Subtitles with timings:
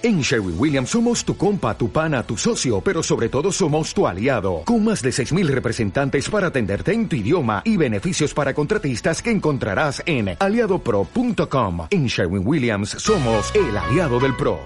[0.00, 4.06] En Sherwin Williams somos tu compa, tu pana, tu socio, pero sobre todo somos tu
[4.06, 9.20] aliado, con más de 6.000 representantes para atenderte en tu idioma y beneficios para contratistas
[9.20, 11.88] que encontrarás en aliadopro.com.
[11.90, 14.60] En Sherwin Williams somos el aliado del PRO.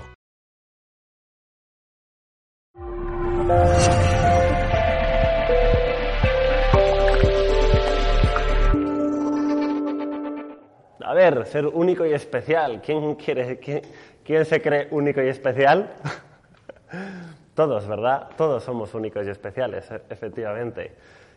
[11.04, 12.80] A ver, ser único y especial.
[12.80, 13.82] ¿Quién quiere, quién,
[14.24, 15.90] quién se cree único y especial?
[17.54, 18.28] Todos, ¿verdad?
[18.36, 20.92] Todos somos únicos y especiales, e- efectivamente.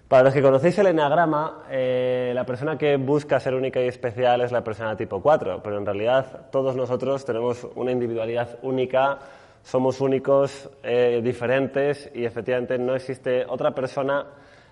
[0.07, 4.41] Para los que conocéis el eneagrama, eh, la persona que busca ser única y especial
[4.41, 9.17] es la persona tipo 4, pero en realidad todos nosotros tenemos una individualidad única,
[9.63, 14.27] somos únicos, eh, diferentes y efectivamente no existe otra persona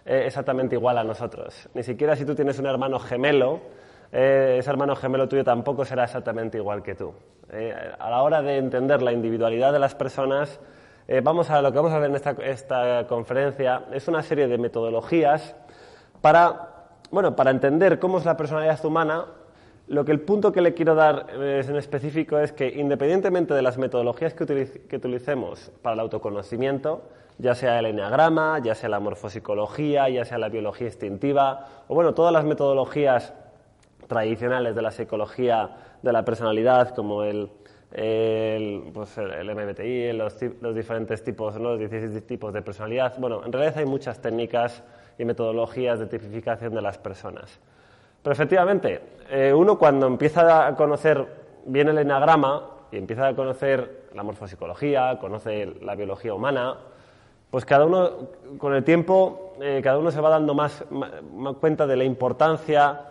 [0.05, 1.67] eh, exactamente igual a nosotros.
[1.73, 3.59] Ni siquiera si tú tienes un hermano gemelo,
[4.13, 7.13] eh, ese hermano gemelo tuyo tampoco será exactamente igual que tú.
[7.52, 10.59] Eh, a la hora de entender la individualidad de las personas,
[11.08, 14.58] eh, vamos a lo que vamos a ver en esta, conferencia es una serie de
[14.58, 15.56] metodologías
[16.22, 19.25] para, bueno, para entender cómo es la personalidad humana.
[19.88, 23.64] Lo que el punto que le quiero dar eh, en específico es que independientemente de
[23.64, 27.02] las metodologías que utilicemos para el autoconocimiento,
[27.39, 32.14] ya sea el enneagrama, ya sea la morfopsicología, ya sea la biología instintiva, o bueno,
[32.14, 33.34] todas las metodologías
[34.14, 35.69] tradicionales de la psicología
[36.02, 37.50] de la personalidad, como el,
[37.92, 40.39] el, pues el- MBTI, los,
[40.75, 43.16] diferentes tipos, los 16 tipos de personalidad.
[43.17, 44.84] Bueno, en realidad hay muchas técnicas
[45.17, 47.59] y metodologías de tipificación de las personas.
[48.22, 51.25] Pero efectivamente, eh, uno cuando empieza a conocer
[51.66, 56.78] bien el enagrama y empieza a conocer la morfopsicología, conoce la biología humana,
[57.50, 58.09] pues cada uno,
[58.58, 60.84] con el tiempo, eh, cada uno se va dando más
[61.59, 63.02] cuenta de la importancia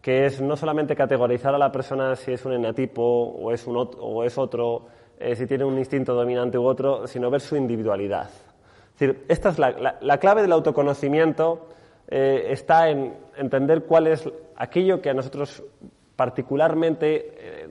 [0.00, 3.76] que es no solamente categorizar a la persona si es un enatipo o es, un
[3.76, 4.86] ot- o es otro,
[5.18, 8.28] eh, si tiene un instinto dominante u otro, sino ver su individualidad.
[8.94, 11.68] Es decir, esta es la, la- la clave del autoconocimiento,
[12.08, 15.62] eh, está en entender cuál es aquello que a nosotros
[16.16, 17.68] particularmente eh,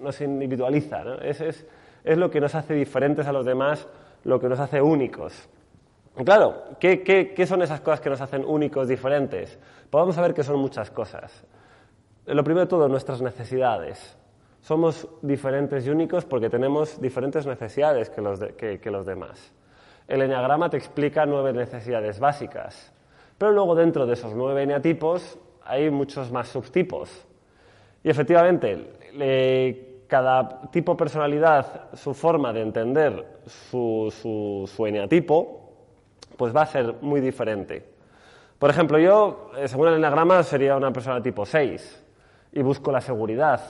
[0.00, 1.02] nos individualiza.
[1.04, 1.14] ¿no?
[1.16, 1.66] Es, es-
[2.04, 3.86] es lo que nos hace diferentes a los demás,
[4.24, 5.48] lo que nos hace únicos.
[6.24, 9.58] Claro, ¿qué, qué, qué son esas cosas que nos hacen únicos, diferentes?
[9.90, 11.44] Pues vamos a ver que son muchas cosas.
[12.26, 14.16] Lo primero de todo, nuestras necesidades.
[14.60, 19.52] Somos diferentes y únicos porque tenemos diferentes necesidades que los, que- los demás.
[20.08, 22.92] El eneagrama te explica nueve necesidades básicas,
[23.38, 27.26] pero luego dentro de esos nueve eneatipos hay muchos más subtipos.
[28.02, 35.72] Y efectivamente, cada tipo de personalidad, su forma de entender su, su, su eneatipo,
[36.36, 37.84] pues va a ser muy diferente.
[38.58, 42.02] Por ejemplo, yo, eh, según el enagrama, sería una persona tipo 6
[42.56, 43.60] y busco la seguridad.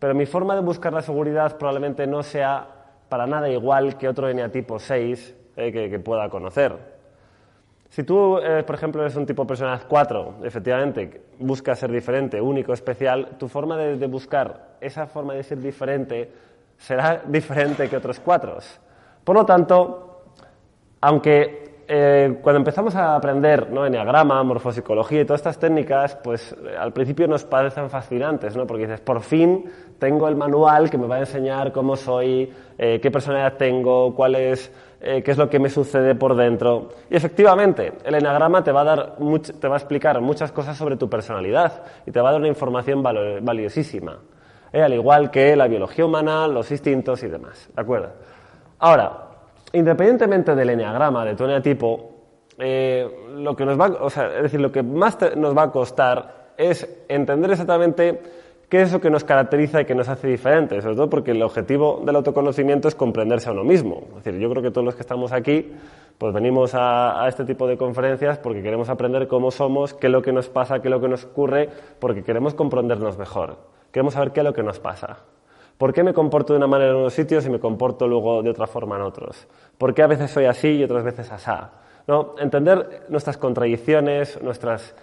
[0.00, 2.66] Pero mi forma de buscar la seguridad probablemente no sea
[3.08, 6.76] para nada igual que otro eneatipo 6 eh, que, que pueda conocer.
[7.88, 12.40] Si tú, eh, por ejemplo, eres un tipo de personalidad 4, efectivamente, buscas ser diferente,
[12.40, 16.28] único, especial, tu forma de, de buscar esa forma de ser diferente
[16.76, 18.80] será diferente que otros cuatros.
[19.22, 20.24] Por lo tanto,
[21.00, 23.86] aunque eh, cuando empezamos a aprender ¿no?
[23.86, 28.66] enneagrama, morfopsicología y todas estas técnicas, pues eh, al principio nos parecen fascinantes, ¿no?
[28.66, 29.64] porque dices, por fin
[29.98, 34.34] tengo el manual que me va a enseñar cómo soy, eh, qué personalidad tengo, cuál
[34.34, 34.70] es,
[35.00, 36.88] eh, qué es lo que me sucede por dentro.
[37.08, 40.76] Y efectivamente, el enneagrama te va a, dar much- te va a explicar muchas cosas
[40.76, 44.18] sobre tu personalidad y te va a dar una información valo- valiosísima,
[44.72, 44.82] ¿eh?
[44.82, 47.68] al igual que la biología humana, los instintos y demás.
[47.74, 48.08] ¿De acuerdo?
[48.78, 49.25] Ahora,
[49.76, 52.10] independientemente del eneagrama, de tu eneatipo,
[52.58, 55.70] eh, lo que nos va, o sea, es decir, lo que más nos va a
[55.70, 58.20] costar es entender exactamente
[58.70, 61.42] qué es lo que nos caracteriza y que nos hace diferentes, sobre todo porque el
[61.42, 64.04] objetivo del autoconocimiento es comprenderse a uno mismo.
[64.16, 65.72] Es decir, yo creo que todos los que estamos aquí,
[66.16, 70.12] pues venimos a, a este tipo de conferencias porque queremos aprender cómo somos, qué es
[70.12, 71.68] lo que nos pasa, qué es lo que nos ocurre,
[72.00, 73.58] porque queremos comprendernos mejor.
[73.92, 75.18] Queremos saber qué es lo que nos pasa.
[75.78, 78.50] ¿Por qué me comporto de una manera en unos sitios y me comporto luego de
[78.50, 79.46] otra forma en otros?
[79.76, 81.70] ¿Por qué a veces soy así y otras veces asá?
[82.06, 82.34] ¿No?
[82.38, 84.94] Entender nuestras contradicciones, nuestras,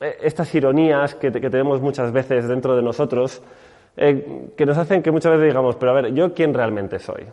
[0.00, 3.40] eh, estas ironías que, te- que tenemos muchas veces dentro de nosotros,
[3.96, 7.24] eh, que nos hacen que muchas veces digamos, pero a ver, ¿yo quién realmente soy?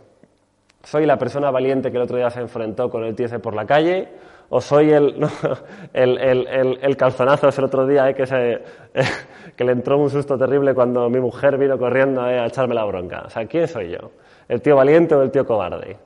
[0.84, 3.64] ¿Soy la persona valiente que el otro día se enfrentó con el ese por la
[3.64, 4.08] calle?
[4.48, 5.16] ¿O soy el,
[5.92, 8.62] el, el, el, calzonazo el otro día eh, que, se,
[9.56, 12.84] que le entró un susto terrible cuando mi mujer vino corriendo eh, a echarme la
[12.84, 13.22] bronca?
[13.26, 14.10] O sea, ¿quién soy yo?
[14.48, 15.96] ¿El tío valiente o el tío cobarde?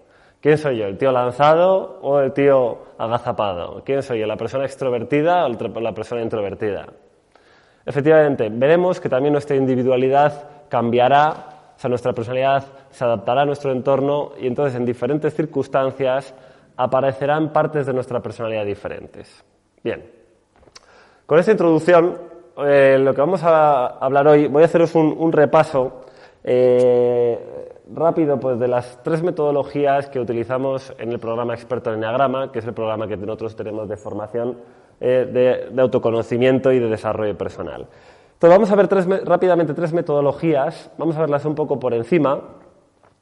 [0.40, 0.84] ¿Quién soy yo?
[0.84, 3.82] ¿El tío lanzado o el tío agazapado?
[3.84, 4.26] ¿Quién soy yo?
[4.26, 6.86] ¿La persona extrovertida o la persona introvertida?
[7.84, 11.30] Efectivamente, veremos que también nuestra individualidad cambiará
[11.76, 12.64] O sea, nuestra personalidad
[12.96, 16.34] se adaptará a nuestro entorno y entonces en diferentes circunstancias
[16.78, 19.44] aparecerán partes de nuestra personalidad diferentes.
[19.84, 20.02] Bien,
[21.26, 22.16] con esta introducción,
[22.64, 26.06] eh, lo que vamos a hablar hoy, voy a haceros un, repaso
[26.42, 32.50] eh, rápido pues, de las tres metodologías que utilizamos en el programa Experto en Enneagrama,
[32.50, 34.56] que es el programa que nosotros tenemos de formación
[35.00, 37.88] eh, de, autoconocimiento y de desarrollo personal.
[38.32, 42.40] Entonces vamos a ver tres, rápidamente tres metodologías, vamos a verlas un poco por encima,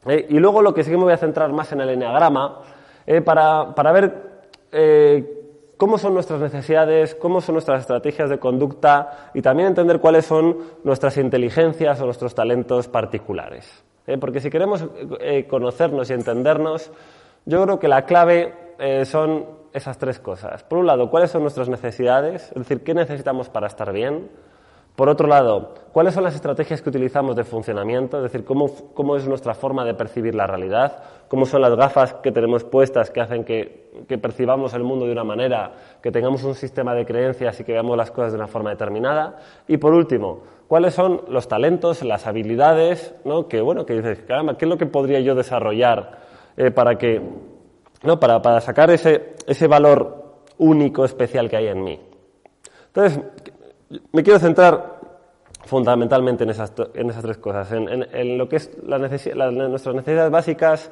[0.07, 2.61] y luego lo que sí que me voy a centrar más en el Enneagrama,
[3.25, 4.13] para, para, ver
[5.77, 10.57] cómo son nuestras necesidades, cómo son nuestras estrategias de conducta y también entender cuáles son
[10.83, 13.85] nuestras inteligencias o nuestros talentos particulares.
[14.07, 14.19] ¿eh?
[14.19, 14.85] Porque si queremos
[15.21, 16.91] eh, conocernos y entendernos,
[17.45, 20.63] yo creo que la clave eh, son esas tres cosas.
[20.63, 24.31] Por un lado, cuáles son nuestras necesidades, es decir, qué necesitamos para estar bien.
[24.97, 28.19] Por otro lado, ¿cuáles son las estrategias que utilizamos de funcionamiento?
[28.19, 31.03] Es decir, ¿cómo, es nuestra forma de percibir la realidad?
[31.27, 33.89] ¿Cómo son las gafas que tenemos puestas que hacen que,
[34.23, 37.97] percibamos el mundo de una manera, que tengamos un sistema de creencias y que veamos
[37.97, 39.37] las cosas de una forma determinada?
[39.67, 43.49] Y por último, ¿cuáles son los talentos, las habilidades, ¿no?
[43.49, 46.19] que, bueno, que dices, caramba, ¿qué es lo que podría yo desarrollar
[46.57, 47.21] eh, para, que,
[48.05, 48.21] ¿no?
[48.21, 52.01] para, para sacar ese, ese valor único, especial que hay en mí?
[52.95, 53.21] Entonces,
[54.13, 55.01] me quiero centrar
[55.65, 60.91] fundamentalmente en esas, tres cosas, en, lo que es nuestras necesidades básicas,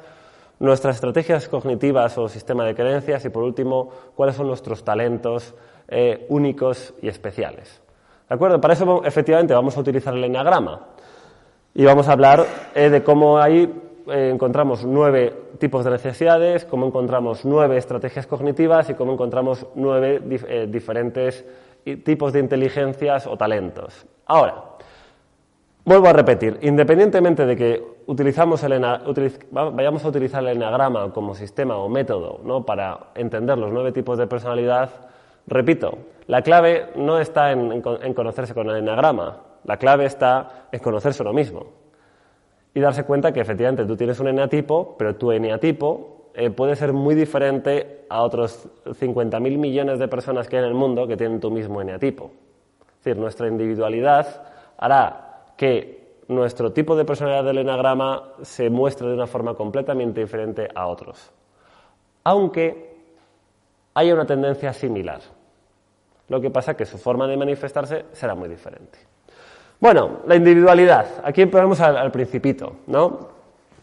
[0.59, 5.53] nuestras estrategias cognitivas o sistema de creencias y, por último, cuáles son nuestros talentos
[5.87, 7.81] eh, únicos y especiales.
[8.27, 8.59] ¿De acuerdo?
[8.59, 10.87] Para eso, efectivamente, vamos a utilizar el enneagrama
[11.75, 13.71] y vamos a hablar eh, de cómo ahí
[14.07, 20.19] eh, encontramos nueve tipos de necesidades, cómo encontramos nueve estrategias cognitivas y cómo encontramos nueve
[20.67, 21.45] diferentes
[22.03, 24.05] tipos de inteligencias o talentos.
[24.25, 24.63] Ahora,
[25.85, 28.81] vuelvo a repetir, independientemente de que utilizamos el
[29.51, 32.65] vayamos a utilizar el enagrama como sistema o método ¿no?
[32.65, 34.89] para entender los nueve tipos de personalidad,
[35.47, 35.97] repito,
[36.27, 41.33] la clave no está en, conocerse con el enagrama, la clave está en conocerse uno
[41.33, 41.65] mismo
[42.73, 46.93] y darse cuenta que efectivamente tú tienes un eneatipo, pero tu eneatipo eh, puede ser
[46.93, 51.39] muy diferente a otros 50.000 millones de personas que hay en el mundo que tienen
[51.39, 52.31] tu mismo eneatipo.
[52.81, 54.41] Es decir, nuestra individualidad
[54.77, 60.69] hará que nuestro tipo de personalidad del enagrama se muestre de una forma completamente diferente
[60.73, 61.31] a otros.
[62.23, 62.95] Aunque
[63.93, 65.19] haya una tendencia similar.
[66.29, 68.97] Lo que pasa es que su forma de manifestarse será muy diferente.
[69.79, 71.05] Bueno, la individualidad.
[71.23, 73.27] Aquí ponemos al, principito, ¿no?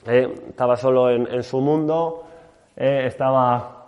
[0.07, 2.25] Eh, estaba solo en su mundo,
[2.81, 3.85] eh, estaba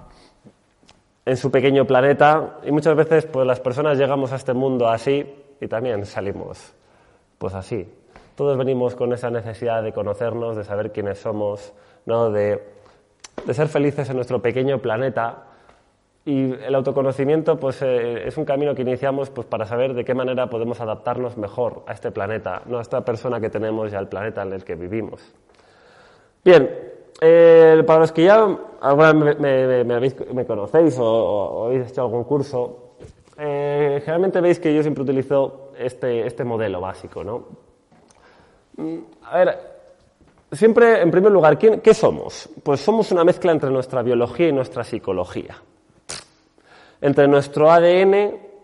[1.25, 5.25] en su pequeño planeta y muchas veces pues las personas llegamos a este mundo así
[5.62, 6.75] y también salimos
[7.39, 7.89] pues así.
[8.37, 11.73] Todos venimos con esa necesidad de conocernos, de saber quiénes somos,
[12.05, 12.31] ¿no?
[12.31, 12.62] de,
[13.47, 15.45] de ser felices en nuestro pequeño planeta
[16.27, 20.12] y el autoconocimiento pues, eh, es un camino que iniciamos pues, para saber de qué
[20.15, 24.09] manera podemos adaptarnos mejor a este planeta, no a esta persona que tenemos y al
[24.09, 25.33] planeta en el que vivimos.
[26.45, 26.92] Bien,
[27.25, 28.49] eh, para los que ya
[28.81, 32.95] alguna me, conocéis o, habéis hecho algún curso,
[33.39, 37.45] eh, generalmente veis que yo siempre utilizo este, este modelo básico, ¿no?
[38.77, 39.59] Mm, a ver,
[40.51, 42.49] siempre, en primer lugar, ¿qué somos?
[42.61, 45.55] Pues somos una mezcla entre nuestra biología y nuestra psicología,
[47.00, 48.14] entre nuestro ADN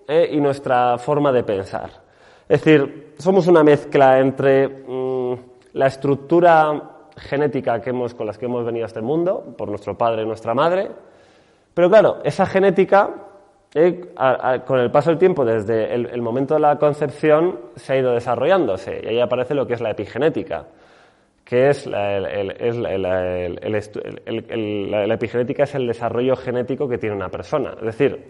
[0.09, 1.91] eh, y nuestra forma de pensar.
[2.49, 5.35] Es decir, somos una mezcla entre mm,
[5.75, 9.97] la estructura genética que hemos, con las que hemos venido a este mundo, por nuestro
[9.97, 10.91] padre y nuestra madre.
[11.75, 13.11] Pero claro, esa genética,
[13.75, 14.13] eh,
[14.67, 19.01] con el paso del tiempo, desde el, momento de la concepción, se ha ido desarrollándose.
[19.03, 20.67] Y ahí aparece lo que es la epigenética,
[21.45, 22.19] que es la,
[25.15, 27.75] epigenética es el desarrollo genético que tiene una persona.
[27.79, 28.27] Es decir,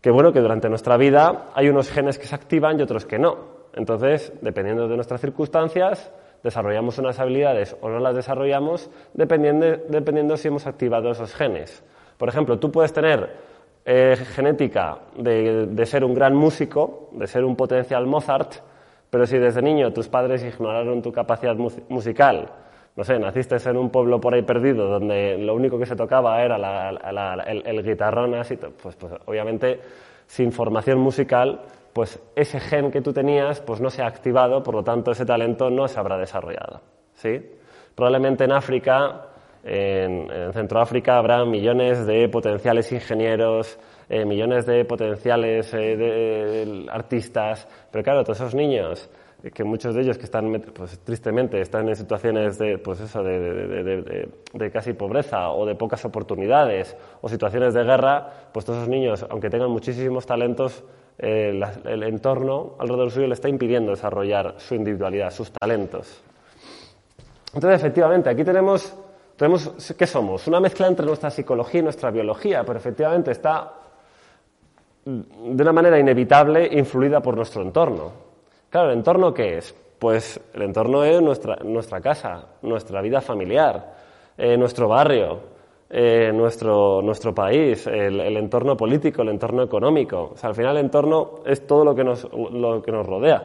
[0.00, 3.18] que bueno, que durante nuestra vida hay unos genes que se activan y otros que
[3.18, 3.62] no.
[3.74, 10.48] Entonces, dependiendo de nuestras circunstancias, desarrollamos unas habilidades o no las desarrollamos dependiendo, dependiendo si
[10.48, 11.84] hemos activado esos genes.
[12.18, 13.30] Por ejemplo, tú puedes tener
[13.84, 18.54] eh, genética de, ser un gran músico, de ser un potencial Mozart,
[19.10, 21.56] pero si desde niño tus padres ignoraron tu capacidad
[21.88, 22.48] musical,
[22.94, 26.42] no sé, naciste en un pueblo por ahí perdido donde lo único que se tocaba
[26.42, 26.56] era
[27.50, 29.80] el, el, guitarrón, así, pues, pues obviamente
[30.26, 31.60] sin formación musical
[31.92, 35.26] pues ese gen que tú tenías pues no se ha activado, por lo tanto ese
[35.26, 36.80] talento no se habrá desarrollado.
[37.14, 37.40] ¿sí?
[37.94, 39.28] Probablemente en África,
[39.62, 47.68] en, en Centroáfrica, habrá millones de potenciales ingenieros, eh, millones de potenciales eh, de, artistas,
[47.90, 49.10] pero claro, todos esos niños
[49.54, 54.28] que muchos de ellos que están, pues, tristemente, están en situaciones de, pues eso, de,
[54.52, 59.26] de, casi pobreza o de pocas oportunidades o situaciones de guerra, pues todos esos niños,
[59.28, 60.84] aunque tengan muchísimos talentos,
[61.18, 66.22] eh, el entorno alrededor suyo le está impidiendo desarrollar su individualidad, sus talentos.
[67.54, 68.94] Entonces, efectivamente, aquí tenemos,
[69.36, 70.46] tenemos, ¿qué somos?
[70.46, 73.72] Una mezcla entre nuestra psicología y nuestra biología, pero efectivamente está
[75.04, 78.12] de una manera inevitable influida por nuestro entorno.
[78.70, 79.74] Claro, ¿el entorno qué es?
[79.98, 83.94] Pues el entorno es nuestra, casa, nuestra vida familiar,
[84.36, 85.51] eh, nuestro barrio,
[85.94, 90.34] eh, nuestro, nuestro país, el, entorno político, el entorno económico.
[90.40, 93.44] Al final el entorno es todo lo que, nos, lo que nos rodea.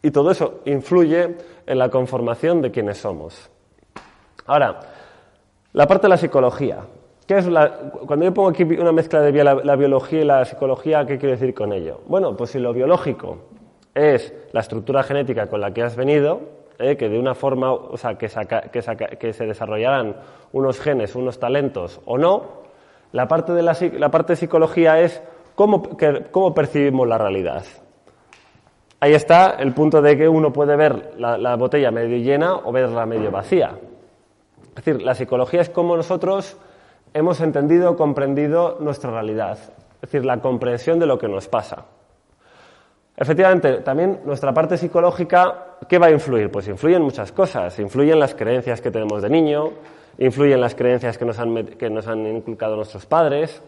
[0.00, 3.50] Y todo eso influye en la conformación de quienes somos.
[4.46, 4.78] Ahora,
[5.72, 6.86] la parte de la psicología.
[7.26, 11.04] ¿Qué es la, cuando yo pongo aquí una mezcla de la biología y la psicología,
[11.04, 12.00] ¿qué quiero decir con ello?
[12.06, 13.38] Bueno, pues si lo biológico
[13.92, 17.96] es la estructura genética con la que has venido, eh, que de una forma, o
[17.96, 20.16] sea, que, que, se desarrollarán
[20.52, 22.66] unos genes, unos talentos o no,
[23.12, 25.22] la parte de la, la parte psicología es
[25.54, 25.82] cómo,
[26.30, 27.64] cómo, percibimos la realidad.
[29.00, 32.72] Ahí está el punto de que uno puede ver la, la botella medio llena o
[32.72, 33.78] verla medio vacía.
[34.68, 36.58] Es decir, la psicología es cómo nosotros
[37.14, 39.58] hemos entendido, comprendido nuestra realidad.
[39.94, 41.86] Es decir, la comprensión de lo que nos pasa.
[43.16, 46.50] Efectivamente, también nuestra parte psicológica, ¿qué va a influir?
[46.50, 47.78] Pues influyen muchas cosas.
[47.78, 49.72] Influyen las creencias que tenemos de niño,
[50.18, 53.62] influyen las creencias que nos han, que nos han inculcado nuestros padres,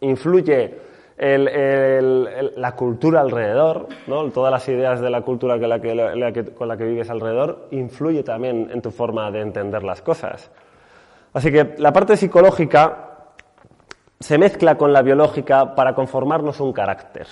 [0.00, 0.74] influye
[1.18, 4.30] la cultura alrededor, ¿no?
[4.30, 8.92] todas las ideas de la cultura con la que vives alrededor, influye también en tu
[8.92, 10.50] forma de entender las cosas.
[11.32, 13.08] Así que la parte psicológica
[14.20, 17.26] se mezcla con la biológica para conformarnos un carácter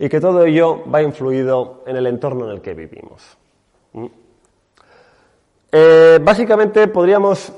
[0.00, 3.36] y que todo ello va influido en el entorno en el que vivimos.
[3.92, 4.06] ¿Mm?
[5.72, 7.52] Eh, básicamente podríamos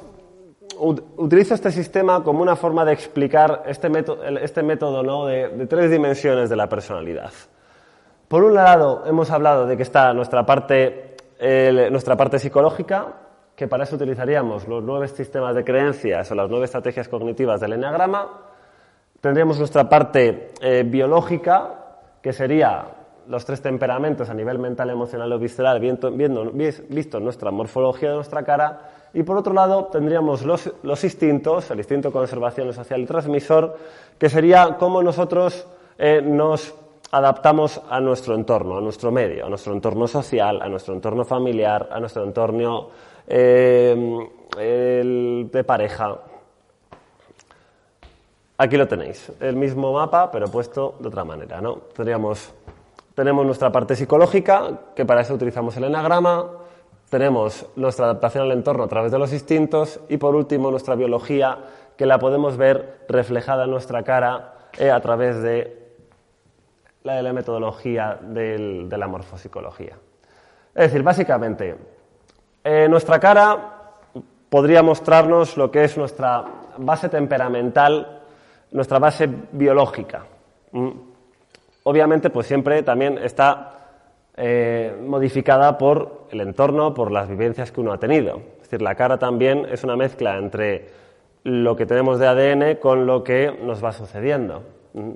[0.79, 5.27] utilizo este sistema como una forma de explicar este método, este método ¿no?
[5.27, 7.31] de, tres dimensiones de la personalidad.
[8.27, 11.17] Por un lado, hemos hablado de que está nuestra parte,
[11.91, 13.07] nuestra parte psicológica,
[13.55, 17.75] que para eso utilizaríamos los nueve sistemas de creencias o las nueve estrategias cognitivas del
[17.75, 18.29] enneagrama.
[19.21, 21.82] Tendríamos nuestra parte eh, biológica,
[22.23, 22.87] que sería
[23.29, 26.53] los tres temperamentos a nivel mental, emocional o visceral, viendo,
[26.89, 31.79] visto nuestra morfología de nuestra cara, y por otro lado tendríamos los, los instintos, el
[31.79, 33.77] instinto de conservación social y transmisor,
[34.19, 35.67] que sería cómo nosotros
[35.99, 36.75] eh, nos
[37.11, 41.89] adaptamos a nuestro entorno, a nuestro medio, a nuestro entorno social, a nuestro entorno familiar,
[41.93, 42.89] a nuestro entorno
[43.27, 44.27] eh,
[44.57, 46.19] de pareja,
[48.63, 51.61] Aquí lo tenéis, el mismo mapa, pero puesto de otra manera.
[51.61, 51.79] ¿no?
[51.97, 52.55] Tendríamos,
[53.13, 56.49] tenemos nuestra parte psicológica, que para eso utilizamos el enagrama,
[57.11, 61.59] tenemos nuestra adaptación al entorno a través de los instintos y por último nuestra biología,
[61.97, 65.97] que la podemos ver reflejada en nuestra cara eh, a través de
[67.03, 69.99] la, de la metodología de la morfopsicología.
[70.73, 71.75] Es decir, básicamente,
[72.63, 73.81] eh, nuestra cara
[74.49, 76.45] podría mostrarnos lo que es nuestra
[76.79, 78.21] base temperamental
[78.73, 80.27] nuestra base biológica.
[80.73, 80.91] Mm.
[81.85, 83.83] Obviamente, pues siempre también está
[84.37, 88.41] eh, modificada por el entorno, por las vivencias que uno ha tenido.
[88.57, 90.89] Es decir, la cara también es una mezcla entre
[91.45, 94.63] lo que tenemos de ADN con lo que nos va sucediendo.
[94.95, 95.11] Mm.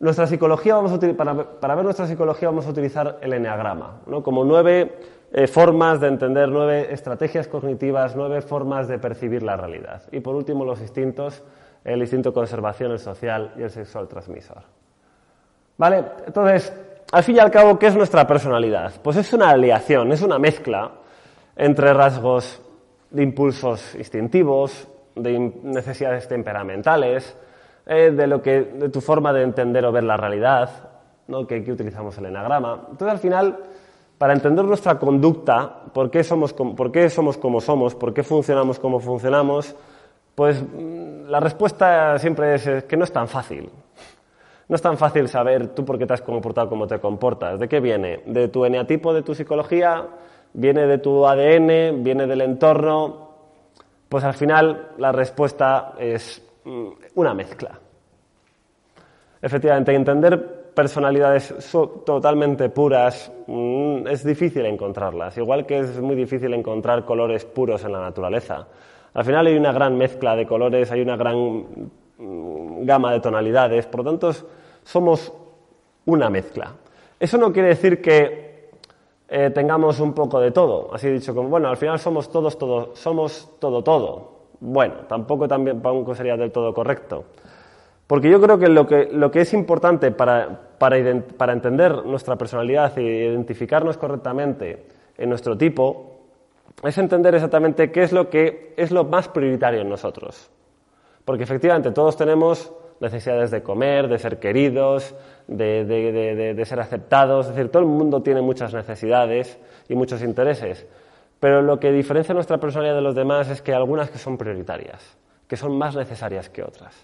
[0.00, 4.22] Nuestra psicología, vamos para, ver nuestra psicología vamos a utilizar el eneagrama, ¿no?
[4.22, 4.98] como nueve
[5.32, 10.02] eh, formas de entender, nueve estrategias cognitivas, nueve formas de percibir la realidad.
[10.12, 11.42] Y por último, los instintos,
[11.84, 14.62] el instinto de conservación, el social y el sexual transmisor.
[15.76, 16.04] ¿Vale?
[16.26, 16.72] Entonces,
[17.12, 18.92] al fin y al cabo, ¿qué es nuestra personalidad?
[19.02, 20.90] Pues es una aleación, es una mezcla
[21.56, 22.60] entre rasgos
[23.10, 27.36] de impulsos instintivos, de necesidades temperamentales,
[27.86, 30.70] eh, de, lo que, de tu forma de entender o ver la realidad,
[31.28, 31.46] ¿no?
[31.46, 32.86] que aquí utilizamos el enagrama.
[32.90, 33.58] Entonces, al final,
[34.18, 38.78] para entender nuestra conducta, por qué somos, por qué somos como somos, por qué funcionamos
[38.78, 39.76] como funcionamos,
[40.34, 43.70] pues mm, la respuesta siempre es, que no es tan fácil.
[44.68, 47.58] No es tan fácil saber tú por qué te has comportado como te comportas.
[47.58, 48.22] ¿De qué viene?
[48.26, 50.06] ¿De tu eneatipo, de tu psicología?
[50.54, 52.02] ¿Viene de tu ADN?
[52.02, 53.28] ¿Viene del entorno?
[54.08, 57.78] Pues al final la respuesta es mm, una mezcla.
[59.42, 61.54] Efectivamente, entender personalidades
[62.04, 67.92] totalmente puras mm, es difícil encontrarlas, igual que es muy difícil encontrar colores puros en
[67.92, 68.66] la naturaleza.
[69.14, 71.36] Al final hay una gran mezcla de colores, hay una gran
[72.18, 74.32] mm, gama de tonalidades, por lo tanto
[74.82, 75.32] somos
[76.06, 76.72] una mezcla.
[77.18, 78.70] Eso no quiere decir que
[79.28, 80.92] eh, tengamos un poco de todo.
[80.92, 84.32] Así dicho, como, bueno, al final somos todos, todo, somos todo, todo.
[84.60, 87.24] Bueno, tampoco, también, tampoco sería del todo correcto.
[88.06, 90.96] Porque yo creo que lo que, lo que es importante para, para,
[91.36, 96.13] para entender nuestra personalidad e identificarnos correctamente en nuestro tipo
[96.82, 100.50] es entender exactamente qué es lo que es lo más prioritario en nosotros.
[101.24, 105.14] Porque efectivamente todos tenemos necesidades de comer, de ser queridos,
[105.46, 110.86] de, ser aceptados, es decir, todo el mundo tiene muchas necesidades y muchos intereses,
[111.40, 114.38] pero lo que diferencia nuestra personalidad de los demás es que hay algunas que son
[114.38, 115.16] prioritarias,
[115.46, 116.94] que son más necesarias que otras.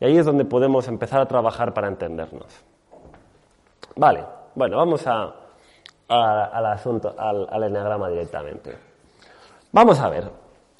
[0.00, 2.64] Y ahí es donde podemos empezar a trabajar para entendernos.
[3.96, 5.34] Vale, bueno, vamos a,
[6.08, 8.93] al asunto, al, al enneagrama directamente.
[9.74, 10.30] Vamos a ver.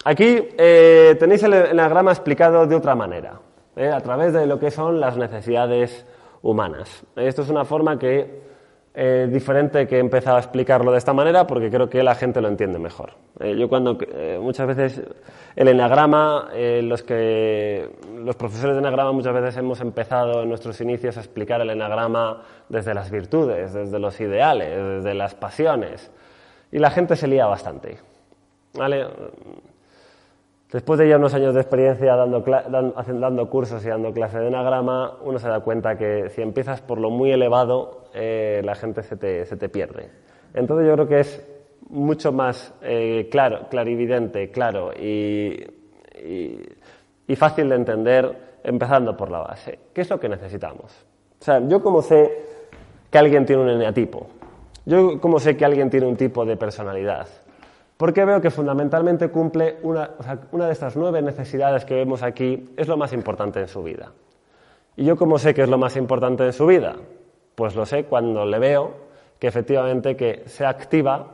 [0.04, 3.40] Aquí eh, tenéis el enneagrama explicado de otra manera.
[3.74, 3.88] ¿eh?
[3.88, 6.06] a través de lo que son las necesidades
[6.42, 7.04] humanas.
[7.16, 8.44] Esto es una forma que
[8.94, 12.40] eh, diferente que he empezado a explicarlo de esta manera porque creo que la gente
[12.40, 13.14] lo entiende mejor.
[13.40, 13.98] Eh, yo cuando
[14.40, 15.02] muchas veces
[15.56, 16.50] el enagrama,
[16.82, 21.60] los que los profesores de enagrama muchas veces hemos empezado en nuestros inicios a explicar
[21.60, 26.12] el enagrama desde las virtudes, desde los ideales, desde las pasiones
[26.70, 28.13] y la gente se lía bastante.
[28.76, 29.06] ¿Vale?
[30.74, 35.38] Después de ya unos años de experiencia dando, cursos y dando clases de enagrama, uno
[35.38, 39.46] se da cuenta que si empiezas por lo muy elevado, eh, la gente se te,
[39.46, 40.10] se te, pierde.
[40.52, 41.46] Entonces yo creo que es
[41.90, 45.64] mucho más eh, claro, clarividente, claro y,
[47.28, 49.78] y, fácil de entender empezando por la base.
[49.92, 51.06] ¿Qué es lo que necesitamos?
[51.40, 52.32] O sea, yo como sé
[53.12, 54.26] que alguien tiene un eneatipo,
[54.86, 57.28] yo como sé que alguien tiene un tipo de personalidad,
[57.96, 60.10] porque veo que fundamentalmente cumple una,
[60.52, 64.12] de estas nueve necesidades que vemos aquí, es lo más importante en su vida.
[64.96, 66.96] ¿Y yo cómo sé que es lo más importante en su vida?
[67.54, 68.94] Pues lo sé cuando le veo
[69.38, 71.26] que efectivamente que se activa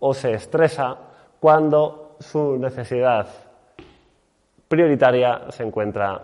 [0.00, 0.96] o se estresa
[1.40, 3.26] cuando su necesidad
[4.68, 6.22] prioritaria se encuentra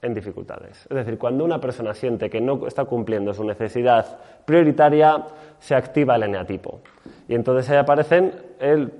[0.00, 0.86] en dificultades.
[0.90, 5.24] Es decir, cuando una persona siente que no está cumpliendo su necesidad prioritaria,
[5.58, 6.80] se activa el eneatipo.
[7.32, 8.34] Y entonces ahí aparecen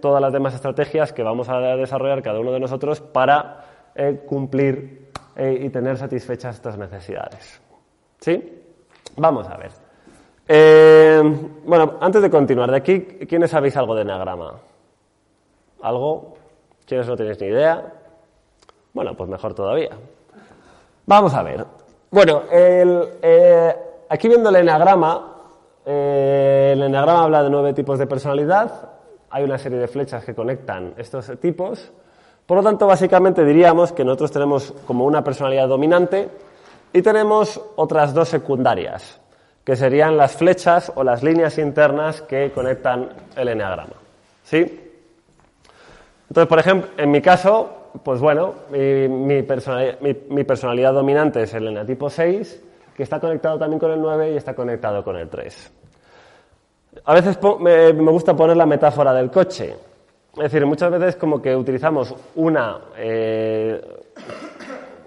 [0.00, 5.10] todas las demás estrategias que vamos a desarrollar cada uno de nosotros para eh, cumplir
[5.36, 7.60] eh, y tener satisfechas estas necesidades.
[8.20, 8.62] ¿Sí?
[9.18, 9.70] Vamos a ver.
[10.48, 11.22] Eh,
[11.66, 14.54] bueno, antes de continuar, de aquí, ¿quiénes sabéis algo de enagrama?
[15.82, 16.32] ¿Algo?
[16.86, 17.84] ¿Quiénes no tenéis ni idea?
[18.94, 19.90] Bueno, pues mejor todavía.
[21.04, 21.66] Vamos a ver.
[22.10, 23.76] Bueno, eh,
[24.08, 25.31] aquí viendo el enagrama,
[25.84, 28.90] eh, el enagrama habla de nueve tipos de personalidad.
[29.30, 31.92] Hay una serie de flechas que conectan estos tipos.
[32.46, 36.28] Por lo tanto, básicamente diríamos que nosotros tenemos como una personalidad dominante
[36.92, 39.20] y tenemos otras dos secundarias,
[39.64, 43.94] que serían las flechas o las líneas internas que conectan el enagrama.
[44.44, 44.80] ¿Sí?
[46.28, 52.62] Entonces, por ejemplo, en mi caso, pues bueno, mi, personalidad, dominante es el enatipo 6,
[52.94, 55.72] que está conectado también con el 9 y está conectado con el 3.
[57.04, 59.74] A veces me, gusta poner la metáfora del coche.
[60.36, 62.78] Es decir, muchas veces como que utilizamos una...
[62.96, 63.80] Eh,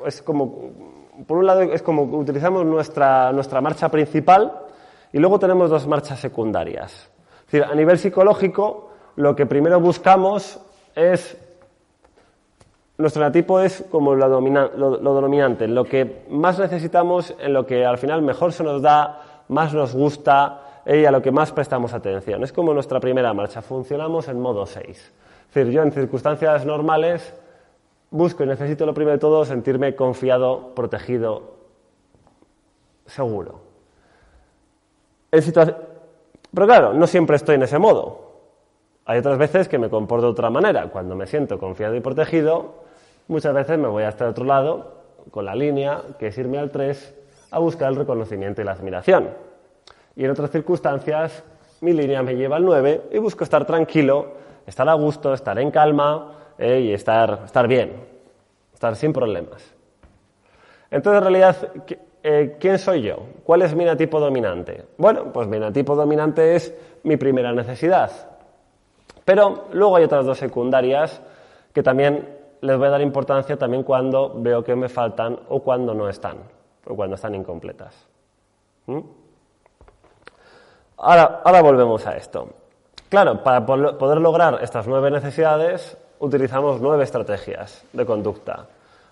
[0.05, 0.85] es como...
[1.25, 4.51] Por un lado es como que utilizamos nuestra, nuestra marcha principal
[5.13, 7.09] y luego tenemos dos marchas secundarias.
[7.45, 10.59] Es decir, a nivel psicológico, lo que primero buscamos
[10.93, 11.37] es
[12.97, 18.21] nuestro enatipo es como lo, dominante, lo que más necesitamos, en lo que al final
[18.21, 22.43] mejor se nos da, más nos gusta y a lo que más prestamos atención.
[22.43, 24.87] Es como nuestra primera marcha, funcionamos en modo 6.
[24.87, 27.33] Es decir, yo en circunstancias normales
[28.11, 31.55] busco y necesito lo primero de todo sentirme confiado, protegido,
[33.05, 33.61] seguro.
[35.31, 38.24] Pero claro, no siempre estoy en ese modo.
[39.05, 40.89] Hay otras veces que me comporto de otra manera.
[40.89, 42.83] Cuando me siento confiado y protegido,
[43.27, 44.95] muchas veces me voy hasta el otro lado
[45.29, 47.15] con la línea, que es irme al 3,
[47.51, 49.29] a buscar el reconocimiento y la admiración.
[50.15, 51.43] Y en otras circunstancias,
[51.81, 54.33] mi línea me lleva al 9 y busco estar tranquilo,
[54.65, 57.93] estar a gusto, estar en calma eh, y estar, estar bien,
[58.73, 59.73] estar sin problemas.
[60.89, 61.71] Entonces, en realidad,
[62.23, 63.17] eh, ¿quién soy yo?
[63.43, 64.85] ¿Cuál es mi enatipo dominante?
[64.97, 68.34] Bueno, pues mi enatipo dominante es mi primera necesidad.
[69.25, 71.19] Pero luego hay otras dos secundarias
[71.73, 72.29] que también
[72.61, 76.37] les voy a dar importancia también cuando veo que me faltan o cuando no están,
[76.85, 78.07] o cuando están incompletas.
[78.85, 78.99] ¿Mm?
[80.97, 82.47] Ahora, ahora volvemos a esto.
[83.09, 88.67] Claro, para poder lograr estas nueve necesidades utilizamos nueve estrategias de conducta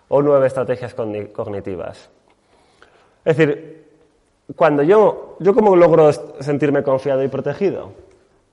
[0.10, 2.10] o nueve estrategias cognitivas.
[3.26, 3.88] Es decir,
[4.56, 7.92] cuando yo, yo cómo logro sentirme confiado y protegido,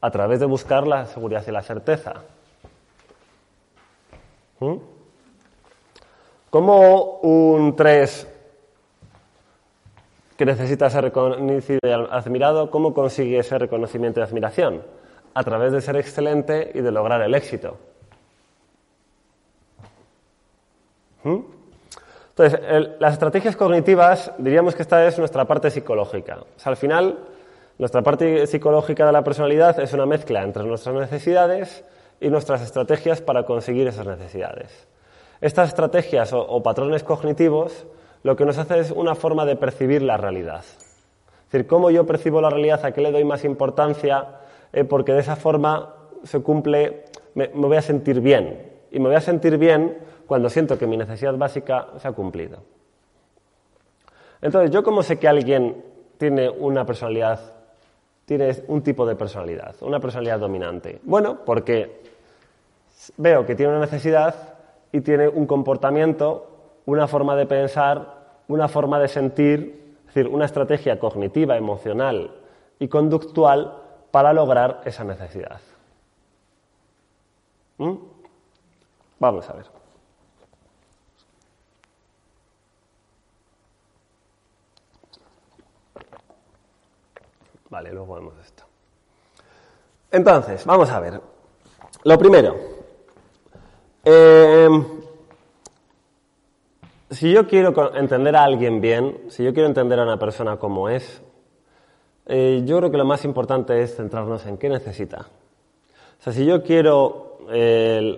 [0.01, 2.15] a través de buscar la seguridad y la certeza.
[4.61, 4.77] ¿Mm?
[6.51, 8.27] ¿Cómo un 3
[10.37, 14.83] que necesita ser reconocido y admirado, cómo consigue ese reconocimiento y admiración?
[15.35, 17.77] A través de ser excelente y de lograr el éxito.
[21.23, 21.39] ¿Mm?
[22.31, 22.61] Entonces,
[22.99, 26.39] las estrategias cognitivas, diríamos que esta es nuestra parte psicológica.
[26.65, 27.19] Al final,
[27.81, 31.83] nuestra parte psicológica de la personalidad es una mezcla entre nuestras necesidades
[32.21, 34.87] y nuestras estrategias para conseguir esas necesidades.
[35.41, 37.87] Estas estrategias o, patrones cognitivos
[38.23, 40.61] lo que nos hace es una forma de percibir la realidad.
[40.61, 44.27] Es decir, cómo yo percibo la realidad, a qué le doy más importancia,
[44.75, 48.73] eh, porque de esa forma se cumple, me voy a sentir bien.
[48.91, 52.59] Y me voy a sentir bien cuando siento que mi necesidad básica se ha cumplido.
[54.43, 55.83] Entonces, ¿yo cómo sé que alguien
[56.19, 57.60] tiene una personalidad,
[58.31, 61.01] tiene un tipo de personalidad, una personalidad dominante?
[61.03, 62.01] Bueno, porque
[63.17, 64.55] veo que tiene una necesidad
[64.93, 70.45] y tiene un comportamiento, una forma de pensar, una forma de sentir, es decir, una
[70.45, 72.31] estrategia cognitiva, emocional
[72.79, 73.77] y conductual
[74.13, 75.59] para lograr esa necesidad.
[77.79, 77.95] ¿Mm?
[79.19, 79.80] Vamos a ver.
[87.71, 88.65] Vale, luego vemos esto.
[90.11, 91.21] Entonces, vamos a ver.
[92.03, 92.57] Lo primero,
[94.05, 94.85] em,
[97.11, 100.89] si yo quiero entender a alguien bien, si yo quiero entender a una persona como
[100.89, 101.23] es,
[102.27, 105.29] eh, yo creo que lo más importante es centrarnos en qué necesita.
[106.19, 107.39] O sea, si yo quiero,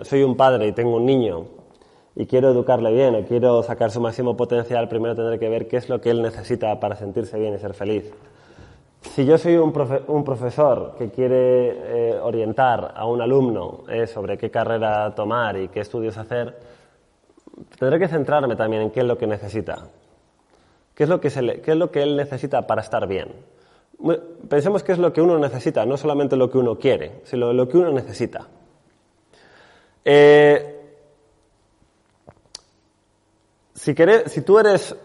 [0.02, 1.46] soy un padre y tengo un niño
[2.16, 5.76] y quiero educarle bien o quiero sacar su máximo potencial, primero tendré que ver qué
[5.76, 8.12] es lo que él necesita para sentirse bien y ser feliz.
[9.10, 14.50] Si yo soy un, profesor que quiere eh, orientar a un alumno eh, sobre qué
[14.50, 16.56] carrera tomar y qué estudios hacer,
[17.78, 19.86] tendré que centrarme también en qué es lo que necesita.
[20.94, 23.28] ¿Qué es lo que, es lo que él necesita para estar bien?
[24.48, 27.68] Pensemos qué es lo que uno necesita, no solamente lo que uno quiere, sino lo
[27.68, 28.46] que uno necesita.
[30.04, 30.80] Eh,
[33.74, 33.94] si,
[34.26, 34.96] si, tú eres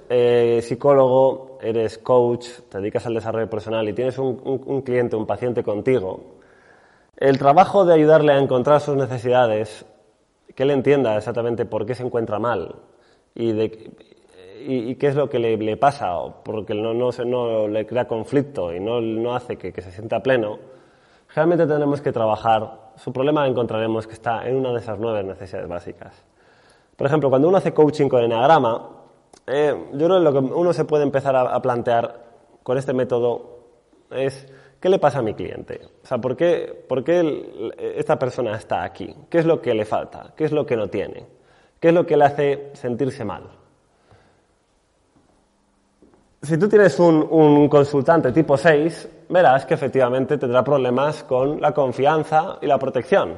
[0.66, 6.38] psicólogo eres coach, te dedicas al desarrollo personal y tienes un, cliente, un paciente contigo,
[7.18, 9.86] el trabajo de ayudarle a encontrar sus necesidades,
[10.54, 12.76] que él entienda exactamente por qué se encuentra mal
[13.36, 13.70] y,
[14.96, 19.58] qué es lo que le, pasa, porque no, no, le crea conflicto y no, hace
[19.58, 20.60] que, se sienta pleno,
[21.34, 22.92] realmente tenemos que trabajar.
[22.96, 26.24] Su problema encontraremos que está en una de esas nueve necesidades básicas.
[26.96, 28.98] Por ejemplo, cuando uno hace coaching con enagrama,
[29.48, 32.26] eh, yo creo que lo que uno se puede empezar a, plantear
[32.64, 33.60] con este método
[34.12, 34.46] es
[34.80, 35.82] ¿qué le pasa a mi cliente?
[36.04, 39.16] O sea, ¿por qué, por qué esta persona está aquí?
[39.30, 40.34] ¿Qué es lo que le falta?
[40.36, 41.26] ¿Qué es lo que no tiene?
[41.80, 43.44] ¿Qué es lo que le hace sentirse mal?
[46.42, 52.58] Si tú tienes un, consultante tipo 6, verás que efectivamente tendrá problemas con la confianza
[52.62, 53.36] y la protección.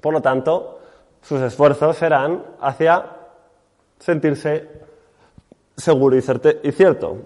[0.00, 0.80] Por lo tanto,
[1.20, 3.04] sus esfuerzos serán hacia
[3.98, 4.81] sentirse
[5.82, 6.22] seguro y,
[6.72, 7.18] cierto.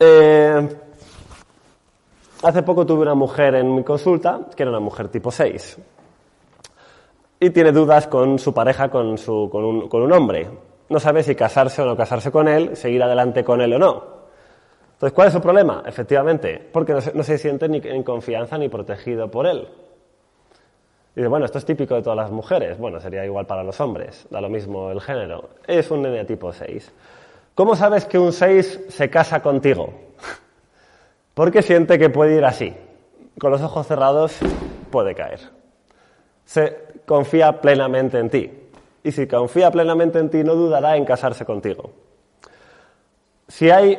[0.00, 0.68] Eh,
[2.42, 5.78] hace poco tuve una mujer en mi consulta, que era una mujer tipo 6,
[7.40, 10.48] y tiene dudas con su pareja, con, su, con, un, con un hombre.
[10.88, 14.18] No sabe si casarse o no casarse con él, seguir adelante con él o no.
[14.94, 15.82] Entonces, ¿cuál es su problema?
[15.86, 19.68] Efectivamente, porque no se, no se siente ni en confianza ni protegido por él.
[21.18, 22.78] Y bueno, esto es típico de todas las mujeres.
[22.78, 25.48] Bueno, sería igual para los hombres, da lo mismo el género.
[25.66, 26.92] Es un tipo 6.
[27.56, 29.92] ¿Cómo sabes que un 6 se casa contigo?
[31.34, 32.72] Porque siente que puede ir así.
[33.36, 34.38] Con los ojos cerrados
[34.92, 35.40] puede caer.
[36.44, 38.52] Se confía plenamente en ti.
[39.02, 41.90] Y si confía plenamente en ti, no dudará en casarse contigo.
[43.48, 43.98] Si hay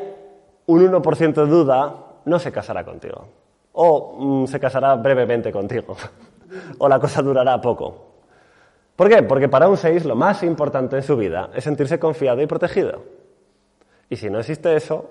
[0.68, 3.28] un 1% de duda, no se casará contigo.
[3.74, 5.98] O mm, se casará brevemente contigo.
[6.78, 8.10] o la cosa durará poco.
[8.96, 9.24] ¿Por qué?
[9.24, 13.02] Porque para un 6 lo más importante en su vida es sentirse confiado y protegido.
[14.10, 15.10] Y si no existe eso,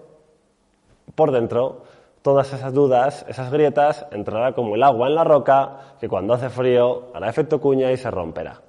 [1.14, 1.83] por dentro,
[2.22, 6.51] todas esas dudas, esas grietas, entrará como el agua en la roca, que cuando hace
[6.51, 8.61] frío hará efecto cuña y se romperá.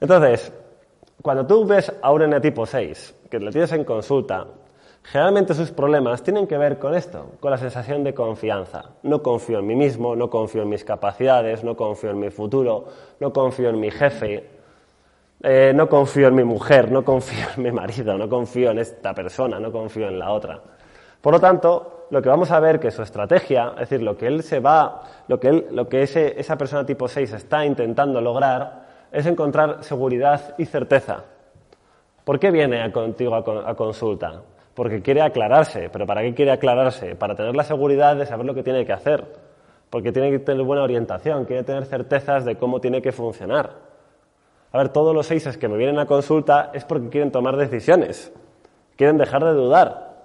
[0.00, 0.52] Entonces,
[1.22, 4.46] cuando tú ves a un N tipo 6, que le tienes en consulta,
[5.04, 8.90] Generalmente sus problemas tienen que ver con esto, con la sensación de confianza.
[9.02, 12.86] No confío en mí mismo, no confío en mis capacidades, no confío en mi futuro,
[13.20, 14.48] no confío en mi jefe,
[15.42, 19.14] eh, no confío en mi mujer, no confío en mi marido, no confío en esta
[19.14, 20.58] persona, no confío en la otra.
[21.20, 24.26] Por lo tanto, lo que vamos a ver que su estrategia, es decir, lo que
[24.26, 28.22] él se va, lo que, él, lo que ese, esa persona tipo 6 está intentando
[28.22, 31.24] lograr, es encontrar seguridad y certeza.
[32.24, 34.40] ¿Por qué viene contigo a consulta?
[34.74, 35.88] Porque quiere aclararse.
[35.90, 37.14] ¿Pero para qué quiere aclararse?
[37.14, 39.24] Para tener la seguridad de saber lo que tiene que hacer.
[39.90, 43.94] Porque tiene que tener buena orientación, quiere tener certezas de cómo tiene que funcionar.
[44.72, 48.32] A ver, todos los seises que me vienen a consulta es porque quieren tomar decisiones,
[48.96, 50.16] quieren dejar de dudar,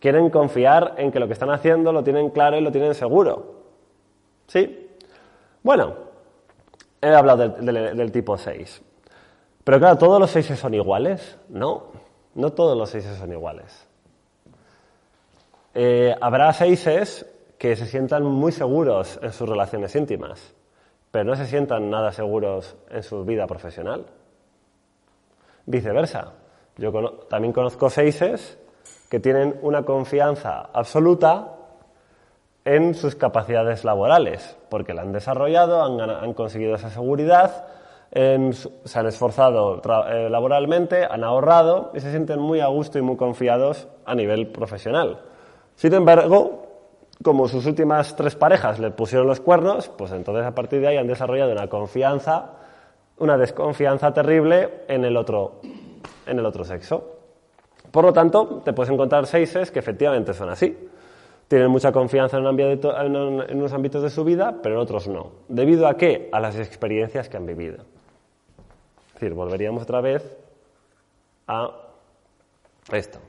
[0.00, 3.62] quieren confiar en que lo que están haciendo lo tienen claro y lo tienen seguro.
[4.48, 4.88] ¿Sí?
[5.62, 5.94] Bueno,
[7.00, 8.82] he hablado del, tipo 6.
[9.62, 11.38] Pero claro, ¿todos los seises son iguales?
[11.48, 11.84] No,
[12.34, 13.86] no todos los seises son iguales.
[15.74, 17.26] Eh, habrá seises
[17.58, 20.54] que se sientan muy seguros en sus relaciones íntimas
[21.12, 24.06] pero no se sientan nada seguros en su vida profesional.
[25.66, 26.32] Viceversa,
[26.78, 26.90] yo
[27.28, 28.58] también conozco seises
[29.10, 31.52] que tienen una confianza absoluta
[32.64, 37.66] en sus capacidades laborales, porque la han desarrollado, han, conseguido esa seguridad,
[38.12, 43.16] se han esforzado eh, laboralmente, han ahorrado y se sienten muy a gusto y muy
[43.16, 45.20] confiados a nivel profesional.
[45.76, 46.66] Sin embargo,
[47.22, 50.96] como sus últimas tres parejas le pusieron los cuernos, pues entonces a partir de ahí
[50.98, 52.50] han desarrollado una confianza,
[53.16, 55.60] una desconfianza terrible en el otro,
[56.64, 57.16] sexo.
[57.90, 60.76] Por lo tanto, te puedes encontrar seises que efectivamente son así.
[61.48, 65.32] Tienen mucha confianza en, en unos ámbitos de su vida, pero en otros no.
[65.48, 66.28] ¿Debido a qué?
[66.32, 67.84] A las experiencias que han vivido.
[69.22, 70.36] Decir, volveríamos otra vez
[71.46, 71.70] a
[72.90, 73.20] esto.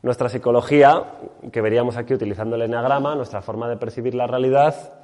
[0.00, 1.18] Nuestra psicología,
[1.52, 4.94] que veríamos aquí utilizando el enagrama, nuestra forma de percibir la realidad,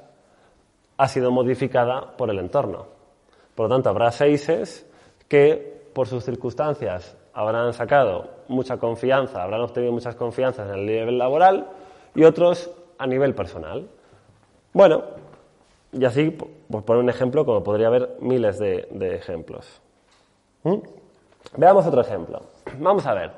[0.97, 2.87] ha sido modificada por el entorno.
[3.53, 4.89] Por lo tanto, habrá seises
[5.27, 11.19] que, por sus circunstancias, habrán sacado mucha confianza, habrán obtenido muchas confianzas en el nivel
[11.19, 11.67] laboral
[12.15, 13.87] y otros a nivel personal.
[14.73, 15.03] Bueno,
[15.93, 19.81] y así, por poner un ejemplo, como podría haber miles de, ejemplos.
[20.63, 20.77] ¿Mm?
[21.57, 22.41] Veamos otro ejemplo.
[22.79, 23.31] Vamos a ver.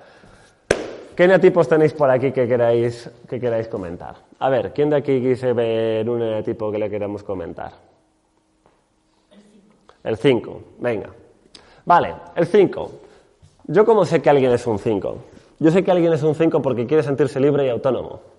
[1.15, 4.15] ¿Qué eneatipos tenéis por aquí que queráis, que queráis comentar?
[4.39, 7.72] A ver, ¿quién de aquí quise ver un eneatipo que le queramos comentar?
[10.04, 10.62] El 5.
[10.80, 11.10] venga.
[11.86, 12.91] Vale, el 5.
[13.68, 15.18] ¿Yo cómo sé que alguien es un 5?
[15.60, 18.35] Yo sé que alguien es un 5 porque quiere sentirse libre y autónomo.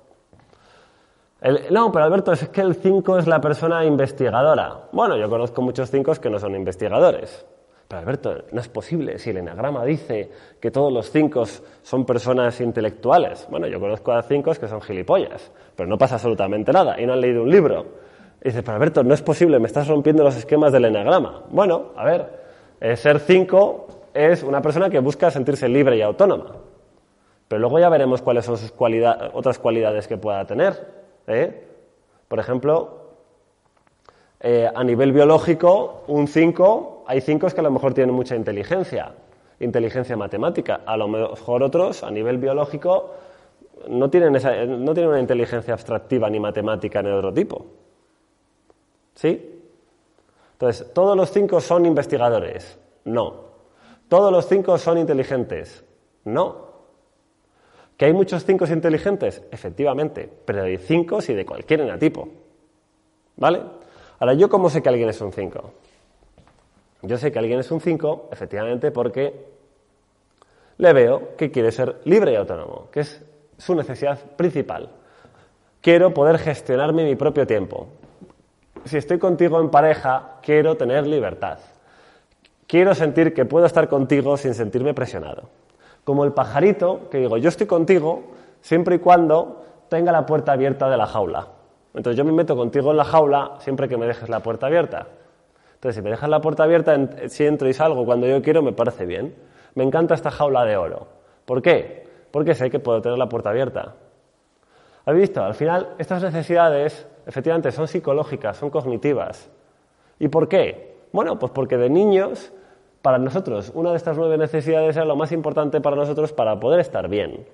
[1.70, 4.88] No, pero Alberto, es que el 5 es la persona investigadora.
[4.92, 7.46] Bueno, yo conozco muchos 5 que no son investigadores.
[7.88, 9.18] Pero Alberto, no es posible.
[9.18, 10.30] Si el enagrama dice
[10.60, 11.44] que todos los cinco
[11.82, 13.46] son personas intelectuales.
[13.48, 17.12] Bueno, yo conozco a cinco que son gilipollas, pero no pasa absolutamente nada y no
[17.12, 17.86] han leído un libro.
[18.42, 21.44] Y dice, pero Alberto, no es posible, me estás rompiendo los esquemas del enagrama.
[21.50, 22.28] Bueno, a ver,
[22.80, 26.56] eh, ser cinco es una persona que busca sentirse libre y autónoma.
[27.46, 28.72] Pero luego ya veremos cuáles son sus
[29.32, 31.05] otras cualidades que pueda tener.
[31.26, 31.64] ¿Eh?
[32.28, 33.06] Por ejemplo,
[34.40, 39.12] eh, a nivel biológico, un 5, hay 5 que a lo mejor tienen mucha inteligencia,
[39.60, 40.80] inteligencia matemática.
[40.84, 43.14] A lo mejor otros, a nivel biológico,
[43.88, 47.66] no tienen, no tienen una inteligencia abstractiva ni matemática ni otro tipo.
[49.14, 49.60] ¿Sí?
[50.52, 52.78] Entonces, ¿todos los 5 son investigadores?
[53.04, 53.46] No.
[54.08, 55.84] ¿Todos los 5 son inteligentes?
[56.24, 56.66] No.
[57.96, 59.42] ¿Que hay muchos 5 inteligentes?
[59.50, 62.28] Efectivamente, pero hay 5 y de cualquier enatipo.
[63.36, 63.62] ¿Vale?
[64.18, 65.72] Ahora, ¿yo cómo sé que alguien es un 5?
[67.02, 69.46] Yo sé que alguien es un 5, efectivamente, porque
[70.78, 73.24] le veo que quiere ser libre y autónomo, que es
[73.56, 74.90] su necesidad principal.
[75.80, 77.88] Quiero poder gestionarme mi propio tiempo.
[78.84, 81.58] Si estoy contigo en pareja, quiero tener libertad.
[82.66, 85.48] Quiero sentir que puedo estar contigo sin sentirme presionado.
[86.06, 88.22] Como el pajarito que digo, yo estoy contigo
[88.60, 91.48] siempre y cuando tenga la puerta abierta de la jaula.
[91.94, 95.08] Entonces yo me meto contigo en la jaula siempre que me dejes la puerta abierta.
[95.74, 98.72] Entonces si me dejas la puerta abierta, si entro y salgo cuando yo quiero, me
[98.72, 99.34] parece bien.
[99.74, 101.08] Me encanta esta jaula de oro.
[101.44, 102.06] ¿Por qué?
[102.30, 103.96] Porque sé que puedo tener la puerta abierta.
[105.06, 105.42] ¿Habéis visto?
[105.42, 109.50] Al final, estas necesidades, efectivamente, son psicológicas, son cognitivas.
[110.20, 110.98] ¿Y por qué?
[111.10, 112.52] Bueno, pues porque de niños,
[113.06, 116.80] para nosotros, una de estas nueve necesidades era lo más importante para nosotros para poder
[116.80, 117.46] estar bien.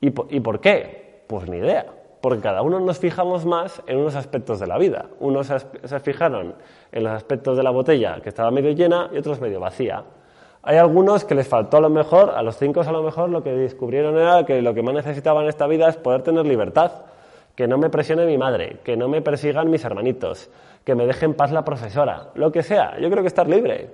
[0.00, 1.22] ¿Y, ¿Y por qué?
[1.28, 1.86] Pues ni idea
[2.20, 5.06] porque cada uno nos fijamos más en unos aspectos de la vida.
[5.20, 6.56] Unos se fijaron
[6.90, 10.02] en los aspectos de la botella que estaba medio llena y otros medio vacía.
[10.64, 13.44] Hay algunos que les faltó a lo mejor, a los cinco a lo mejor lo
[13.44, 16.90] que descubrieron era que lo que más necesitaban en esta vida es poder tener libertad,
[17.54, 20.50] que no me presione mi madre, que no me persigan mis hermanitos,
[20.84, 22.98] que me deje en paz la profesora, lo que sea.
[22.98, 23.90] Yo creo que estar libre.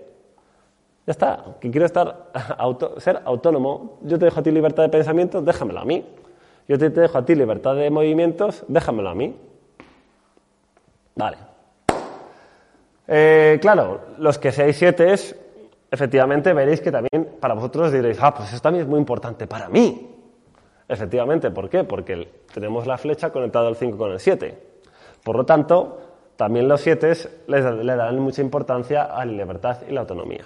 [1.07, 2.31] Ya está, que quiero estar
[2.99, 3.99] ser autónomo.
[4.03, 6.05] Yo te dejo a ti libertad de pensamiento, déjamelo a mí.
[6.69, 9.37] Yo te, dejo a ti libertad de movimientos, déjamelo a mí.
[11.15, 11.37] Vale.
[13.07, 15.37] Eh, claro, los que seáis siete es,
[15.91, 19.69] efectivamente veréis que también para vosotros diréis, ah, pues eso también es muy importante para
[19.69, 20.13] mí.
[20.89, 21.85] Efectivamente, ¿por qué?
[21.85, 24.59] Porque tenemos la flecha conectada al 5 con el 7.
[25.25, 26.06] Por lo tanto,
[26.37, 27.13] también los 7
[27.47, 30.45] le darán mucha importancia a la libertad y la autonomía.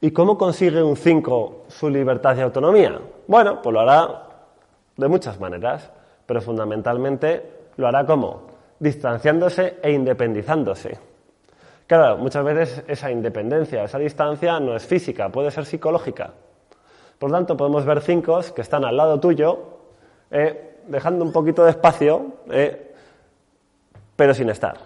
[0.00, 2.98] ¿Y cómo consigue un 5 su libertad y autonomía?
[3.26, 4.22] Bueno, pues lo hará
[4.96, 5.90] de muchas maneras,
[6.24, 8.42] pero fundamentalmente lo hará como
[8.78, 10.98] distanciándose e independizándose.
[11.86, 16.30] Claro, muchas veces esa independencia, esa distancia no es física, puede ser psicológica.
[17.18, 19.58] Por lo tanto, podemos ver cinco que están al lado tuyo,
[20.30, 22.89] eh, dejando un poquito de espacio, eh,
[24.20, 24.76] pero sin estar.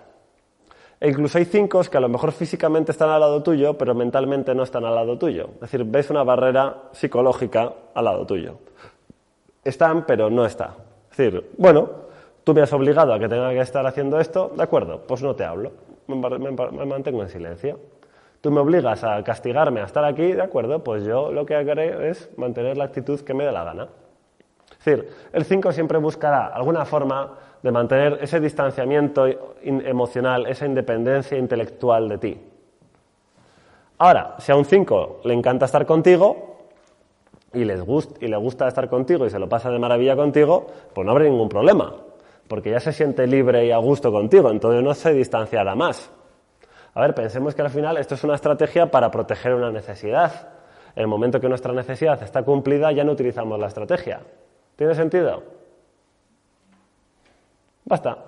[1.00, 4.54] E incluso hay cinco que a lo mejor físicamente están al lado tuyo, pero mentalmente
[4.54, 5.48] no están al lado tuyo.
[5.54, 8.58] Es decir, ves una barrera psicológica al lado tuyo.
[9.64, 10.76] Están, pero no está.
[11.10, 11.90] Es decir, bueno,
[12.44, 15.34] tú me has obligado a que tenga que estar haciendo esto, de acuerdo, pues no
[15.34, 15.72] te hablo,
[16.06, 17.80] me mantengo en silencio
[18.40, 22.10] tú me obligas a castigarme a estar aquí, de acuerdo, pues yo lo que haré
[22.10, 23.88] es mantener la actitud que me dé la gana.
[24.70, 29.24] Es decir, el 5 siempre buscará alguna forma de mantener ese distanciamiento
[29.62, 32.40] emocional, esa independencia intelectual de ti.
[33.96, 36.58] Ahora, si a un 5 le encanta estar contigo
[37.54, 37.80] y, les
[38.20, 41.24] y le gusta estar contigo y se lo pasa de maravilla contigo, pues no habrá
[41.24, 41.94] ningún problema,
[42.48, 46.10] porque ya se siente libre y a gusto contigo, entonces no se distanciará más.
[46.92, 50.50] A ver, pensemos que al final esto es una estrategia para proteger una necesidad.
[50.94, 54.20] En el momento que nuestra necesidad está cumplida, ya no utilizamos la estrategia.
[54.76, 55.53] ¿Tiene sentido?
[57.84, 58.18] Basta.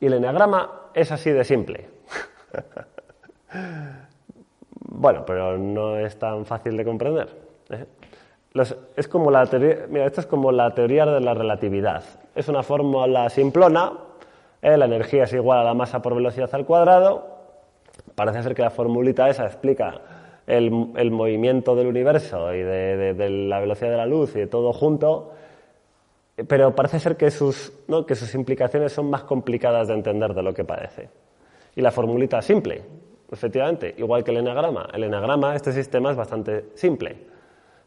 [0.00, 1.88] Y el enneagrama es así de simple.
[4.74, 7.28] bueno, pero no es tan fácil de comprender.
[7.70, 7.86] ¿eh?
[8.96, 12.04] es como la teoría, mira, esto es como la teoría de la relatividad.
[12.34, 13.92] Es una fórmula simplona.
[14.60, 14.76] ¿eh?
[14.76, 17.32] La energía es igual a la masa por velocidad al cuadrado.
[18.14, 20.00] Parece ser que la formulita esa explica
[20.46, 20.70] el,
[21.10, 25.32] movimiento del universo y de, la velocidad de la luz y de todo junto,
[26.46, 27.72] pero parece ser que sus,
[28.06, 31.08] que sus implicaciones son más complicadas de entender de lo que parece.
[31.74, 32.82] Y la formulita simple,
[33.30, 34.88] efectivamente, igual que el enagrama.
[34.92, 37.16] El enagrama, este sistema es bastante simple,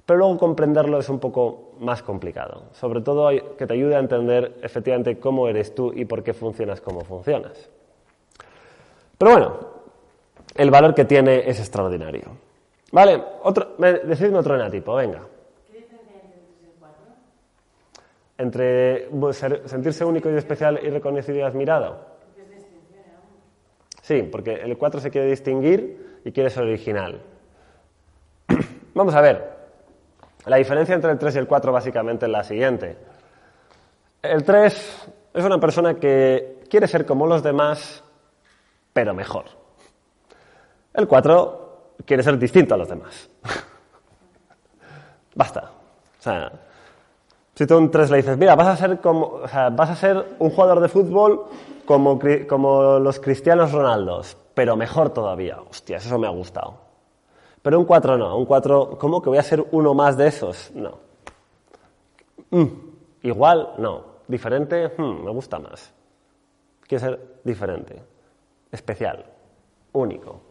[0.06, 2.66] pero luego comprenderlo es un poco más complicado.
[2.74, 6.82] Sobre todo que te ayude a entender efectivamente cómo eres tú y por qué funcionas
[6.82, 7.70] como funcionas.
[9.18, 9.58] Pero bueno,
[10.56, 12.24] el valor que tiene es extraordinario.
[12.92, 15.22] Vale, otro, decidme otro enatipo, venga.
[15.72, 16.36] ¿Qué diferencia
[18.38, 19.48] entre el 4?
[19.48, 22.16] Entre sentirse único y especial y reconocido y admirado.
[24.02, 27.22] Sí, porque el 4 se quiere distinguir y quiere ser original.
[28.94, 29.56] Vamos a ver.
[30.46, 32.98] La diferencia entre el 3 y el 4 básicamente es la siguiente.
[34.22, 38.04] El 3 es una persona que quiere ser como los demás,
[38.94, 39.46] pero mejor.
[40.94, 43.28] El 4 quiere ser distinto a los demás.
[45.36, 45.72] Basta.
[46.20, 46.52] O sea,
[47.56, 50.50] si tú un 3 le dices, mira, vas a ser como, vas a ser un
[50.50, 51.46] jugador de fútbol
[51.86, 55.60] como, como los cristianos Ronaldos, pero mejor todavía.
[55.70, 56.76] Hostias, eso me ha gustado.
[57.62, 60.70] Pero un 4 no, un 4, ¿cómo que voy a ser uno más de esos?
[60.76, 60.98] No.
[62.50, 62.66] Mm,
[63.24, 64.16] igual, no.
[64.28, 65.94] Diferente, hmm, me gusta más.
[66.86, 68.04] Quiere ser diferente,
[68.70, 69.26] especial,
[69.94, 70.42] único.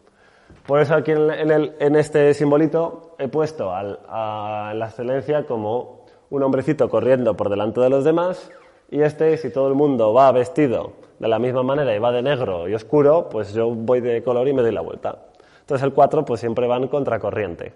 [0.65, 6.04] Por eso aquí en, este simbolito he puesto a la excelencia como
[6.35, 8.51] un hombrecito corriendo por delante de los demás
[8.91, 12.21] y este, si todo el mundo va vestido de la misma manera y va de
[12.21, 15.17] negro y oscuro, pues yo voy de color y me doy la vuelta.
[15.61, 17.73] Entonces el 4 pues siempre va en contracorriente.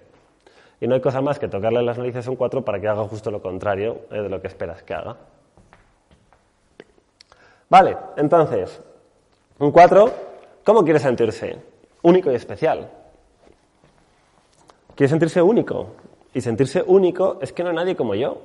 [0.82, 3.04] Y no hay cosa más que tocarle las narices a un 4 para que haga
[3.06, 5.16] justo lo contrario eh, de lo que esperas que haga.
[7.70, 8.82] Vale, entonces,
[9.60, 10.12] un 4,
[10.66, 11.58] ¿cómo quiere sentirse?
[12.02, 12.90] único y especial.
[14.96, 15.88] Quiere sentirse único.
[16.34, 18.38] Y sentirse único es que no hay nadie como yo.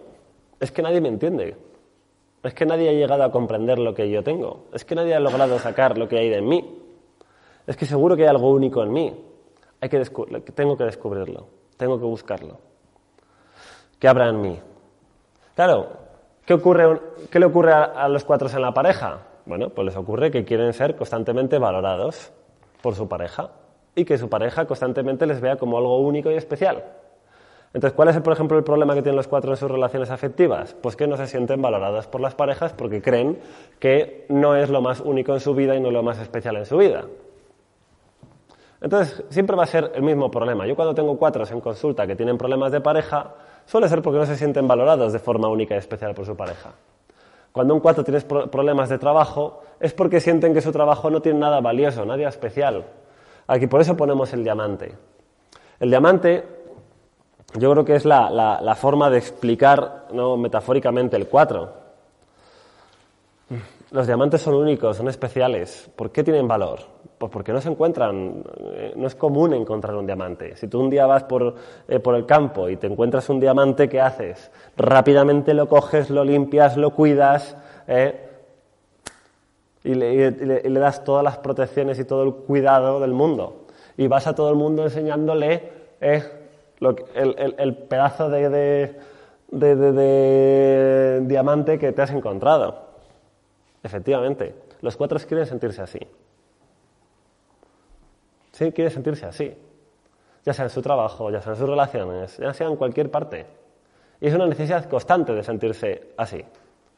[0.61, 1.57] Es que nadie me entiende.
[2.43, 4.67] Es que nadie ha llegado a comprender lo que yo tengo.
[4.73, 6.83] Es que nadie ha logrado sacar lo que hay de mí.
[7.67, 9.15] Es que seguro que hay algo único en mí.
[9.81, 10.03] Hay que
[10.55, 11.47] tengo que descubrirlo.
[11.77, 12.59] Tengo que buscarlo.
[13.99, 14.59] ¿Qué habrá en mí?
[15.55, 15.89] Claro,
[16.45, 16.57] ¿qué,
[17.39, 19.21] le ocurre a los cuatro en la pareja?
[19.47, 22.33] Bueno, pues les ocurre que quieren ser constantemente valorados
[22.83, 23.51] por su pareja
[23.95, 26.85] y que su pareja constantemente les vea como algo único y especial.
[27.75, 30.75] Entonces, ¿cuál es, por ejemplo, el problema que tienen los cuatro en sus relaciones afectivas?
[30.81, 33.39] Pues que no se sienten valoradas por las parejas porque creen
[33.81, 36.67] que no es lo más único en su vida y no lo más especial en
[36.67, 37.05] su vida.
[38.81, 40.67] Entonces, siempre va a ser el mismo problema.
[40.67, 44.27] Yo cuando tengo cuatro en consulta que tienen problemas de pareja, suele ser porque no
[44.27, 46.71] se sienten valorados de forma única y especial por su pareja.
[47.51, 51.41] Cuando un cuatro tiene problemas de trabajo, es porque sienten que su trabajo no tiene
[51.41, 52.85] nada valioso, nada especial.
[53.49, 54.95] Aquí por eso ponemos el diamante.
[55.81, 56.45] El diamante,
[57.59, 60.37] yo creo que es la, forma de explicar ¿no?
[60.37, 61.85] metafóricamente el cuatro.
[63.93, 65.89] Los diamantes son únicos, son especiales.
[65.95, 66.81] ¿Por qué tienen valor?
[67.17, 68.43] Pues porque no se encuentran,
[68.73, 70.57] eh, no es común encontrar un diamante.
[70.57, 71.55] Si tú un día vas por,
[71.87, 74.51] eh, por el campo y te encuentras un diamante, ¿qué haces?
[74.77, 78.29] Rápidamente lo coges, lo limpias, lo cuidas eh,
[79.85, 80.33] y, le,
[80.71, 83.67] das todas las protecciones y todo el cuidado del mundo.
[83.97, 85.71] Y vas a todo el mundo enseñándole
[86.91, 88.95] el, pedazo de,
[89.51, 92.85] de diamante que te has encontrado.
[93.83, 96.01] Efectivamente, los cuatro quieren sentirse así.
[98.53, 99.53] Sí, quieren sentirse así.
[100.45, 103.47] Ya sea en su trabajo, ya sea en sus relaciones, ya sea en cualquier parte.
[104.21, 106.45] Y es una necesidad constante de sentirse así,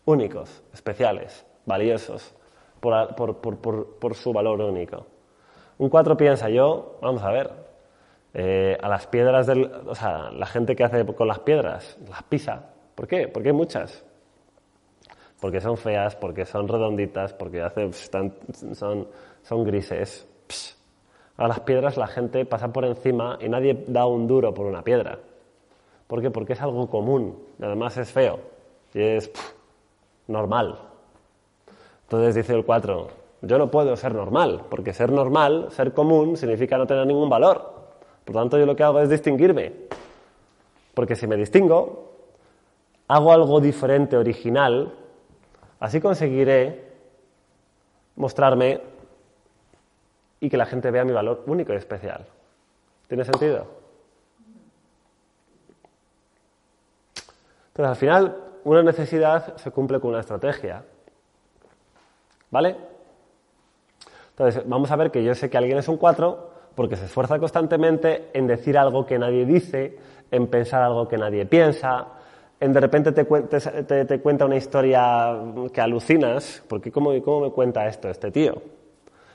[0.04, 2.34] únicos, especiales, valiosos,
[2.80, 5.06] por, su valor único.
[5.78, 7.50] Un cuatro piensa yo, vamos a ver,
[8.38, 9.64] eh, a las piedras del.
[9.86, 12.66] O sea, la gente que hace con las piedras, las pisa.
[12.94, 13.28] ¿Por qué?
[13.28, 14.04] Porque hay muchas
[15.40, 19.08] porque son feas, porque son redonditas, porque hace, son,
[19.42, 20.26] son grises.
[21.36, 24.82] A las piedras la gente pasa por encima y nadie da un duro por una
[24.82, 25.18] piedra.
[26.06, 26.30] ¿Por qué?
[26.30, 28.40] Porque es algo común y además es feo
[28.94, 29.30] y es
[30.28, 30.78] normal.
[32.04, 33.08] Entonces dice el 4,
[33.42, 37.75] yo no puedo ser normal, porque ser normal, ser común, significa no tener ningún valor.
[38.26, 39.72] Por lo tanto, yo lo que hago es distinguirme.
[40.92, 42.12] Porque si me distingo,
[43.08, 44.92] hago algo diferente, original,
[45.78, 46.84] Así conseguiré
[48.16, 48.80] mostrarme
[50.40, 52.26] y que la gente vea mi valor único y especial.
[53.08, 53.66] ¿Tiene sentido?
[57.68, 60.82] Entonces, al final, una necesidad se cumple con una estrategia.
[62.50, 62.76] ¿Vale?
[64.30, 66.45] Entonces, vamos a ver que yo sé que alguien es un 4
[66.76, 69.98] porque se esfuerza constantemente en decir algo que nadie dice,
[70.30, 72.06] en pensar algo que nadie piensa,
[72.60, 73.24] en de repente te,
[74.04, 75.36] te, cuenta una historia
[75.72, 78.62] que alucinas, porque ¿cómo, ¿cómo, me cuenta esto este tío?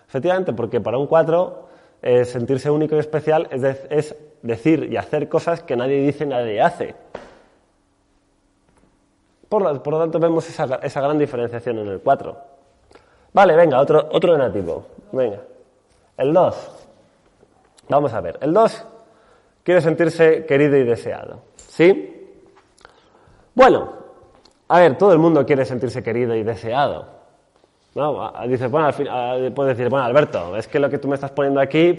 [0.08, 1.68] Efectivamente, porque para un cuatro
[2.02, 6.96] eh, sentirse único y especial es, decir y hacer cosas que nadie dice, nadie hace.
[9.50, 12.38] Por lo, por lo tanto, vemos esa, esa, gran diferenciación en el 4.
[13.34, 14.86] Vale, venga, otro, otro nativo.
[15.12, 15.42] Venga.
[16.18, 16.81] El 2.
[17.92, 18.40] Vamos a ver.
[18.42, 18.88] El 2
[19.64, 21.42] quiere sentirse querido y deseado.
[21.58, 22.30] ¿Sí?
[23.54, 23.92] Bueno,
[24.70, 27.06] a ver, todo el mundo quiere sentirse querido y deseado.
[27.96, 28.32] ¿no?
[28.48, 31.60] Dice, bueno, al puedes decir, bueno, Alberto, es que lo que tú me estás poniendo
[31.60, 31.98] aquí,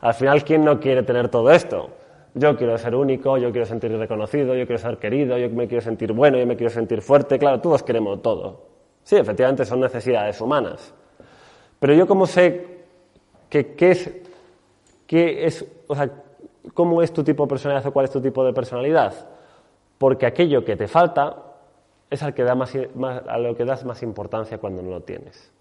[0.00, 1.90] al final, ¿quién no quiere tener todo esto?
[2.34, 5.82] Yo quiero ser único, yo quiero sentir reconocido, yo quiero ser querido, yo me quiero
[5.82, 7.36] sentir bueno, yo me quiero sentir fuerte.
[7.36, 8.62] Claro, todos queremos todo.
[9.02, 10.94] Sí, efectivamente son necesidades humanas.
[11.80, 12.84] Pero yo cómo sé
[13.48, 14.21] que, qué es,
[15.12, 16.08] qué es, o sea,
[16.72, 19.12] cómo es tu tipo de personalidad o cuál es tu tipo de personalidad
[19.98, 21.36] porque aquello que te falta
[22.08, 25.52] es al que da más, a lo que das más importancia cuando no lo tienes.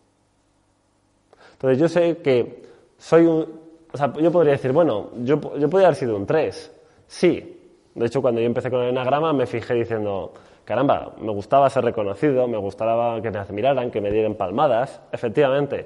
[1.51, 2.63] Entonces yo sé que
[2.97, 3.45] soy un...
[3.91, 6.71] O sea, yo podría decir, bueno, yo, yo podría haber sido un 3.
[7.07, 7.73] Sí.
[7.93, 10.33] De hecho, cuando yo empecé con el enagrama me fijé diciendo,
[10.63, 15.85] caramba, me gustaba ser reconocido, me gustaba que me admiraran, que me dieran palmadas, efectivamente.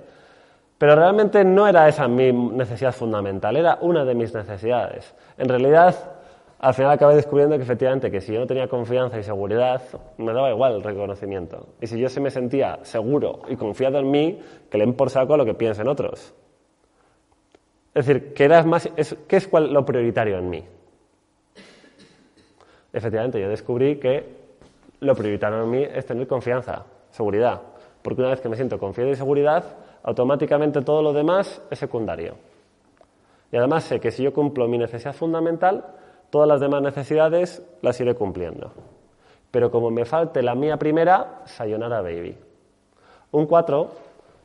[0.78, 5.16] Pero realmente no era esa mi necesidad fundamental, era una de mis necesidades.
[5.38, 5.96] En realidad,
[6.60, 9.82] al final acabé descubriendo que efectivamente que si yo no tenía confianza y seguridad,
[10.18, 11.68] me daba igual el reconocimiento.
[11.80, 15.38] Y si yo se me sentía seguro y confiado en mí, que le por saco
[15.38, 16.34] lo que piensen otros.
[17.94, 18.90] Es decir, ¿qué es, más,
[19.28, 20.64] ¿qué es lo prioritario en mí?
[22.92, 24.26] Efectivamente, yo descubrí que
[25.00, 27.62] lo prioritario en mí es tener confianza, seguridad.
[28.02, 29.64] Porque una vez que me siento confiado y seguridad,
[30.06, 32.36] automáticamente todo lo demás es secundario.
[33.52, 35.84] Y además sé que si yo cumplo mi necesidad fundamental,
[36.36, 38.74] Todas las demás necesidades las iré cumpliendo.
[39.52, 42.38] Pero como me falte la mía primera, sayonara baby.
[43.32, 43.92] Un 4,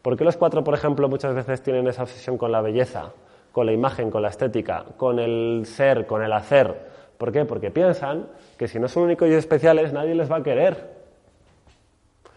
[0.00, 3.11] ¿por qué los cuatro, por ejemplo, muchas veces tienen esa obsesión con la belleza,
[3.50, 6.90] con la imagen, con la estética, con el ser, con el hacer?
[7.18, 7.44] ¿Por qué?
[7.44, 10.94] Porque piensan que si no son únicos y especiales, nadie les va a querer.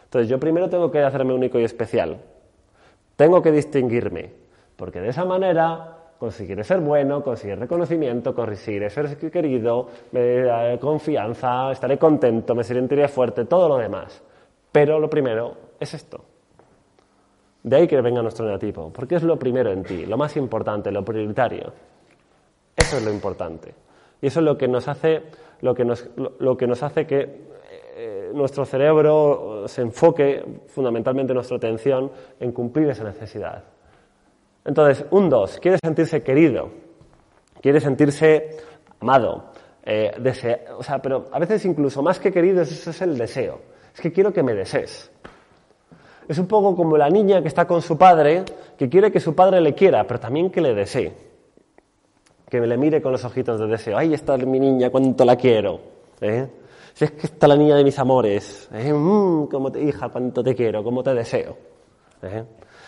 [0.06, 2.18] Entonces yo primero tengo que hacerme único y especial.
[3.16, 4.32] Tengo que distinguirme,
[4.76, 11.72] porque de esa manera conseguiré ser bueno, conseguir reconocimiento, conseguiré ser querido, me daré confianza,
[11.72, 14.24] estaré contento, me sentiré fuerte, todo lo demás.
[14.72, 16.24] Pero lo primero es esto.
[17.62, 20.92] De ahí que venga nuestro eneatipo, porque es lo primero en ti, lo más importante,
[20.92, 21.74] lo prioritario.
[22.76, 23.74] Eso es lo importante.
[24.22, 25.24] Y eso es lo que nos hace,
[25.62, 26.10] lo que nos,
[26.40, 27.53] lo, que, nos hace que
[28.34, 33.64] nuestro cerebro se enfoque fundamentalmente nuestra atención en cumplir esa necesidad.
[34.66, 36.70] Entonces, un dos, quiere sentirse querido,
[37.62, 38.58] quiere sentirse
[39.00, 39.52] amado,
[39.86, 40.12] eh,
[40.78, 43.60] o sea, pero a veces incluso más que querido, eso es el deseo.
[43.94, 45.12] Es que quiero que me desees.
[46.28, 48.46] Es un poco como la niña que está con su padre,
[48.78, 51.14] que quiere que su padre le quiera, pero también que le desee.
[52.50, 53.98] Que me le mire con los ojitos de deseo.
[53.98, 55.80] Ahí está mi niña, cuánto la quiero.
[56.22, 56.48] ¿eh?
[56.94, 58.70] Si es que está la niña de mis amores.
[58.72, 58.94] ¿eh?
[58.94, 61.58] Mm, como te, hija, cuánto te quiero, cómo te deseo.
[62.22, 62.44] ¿eh?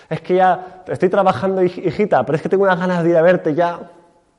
[0.10, 3.22] Es que ya estoy trabajando, hijita, pero es que tengo unas ganas de ir a
[3.22, 3.92] verte ya.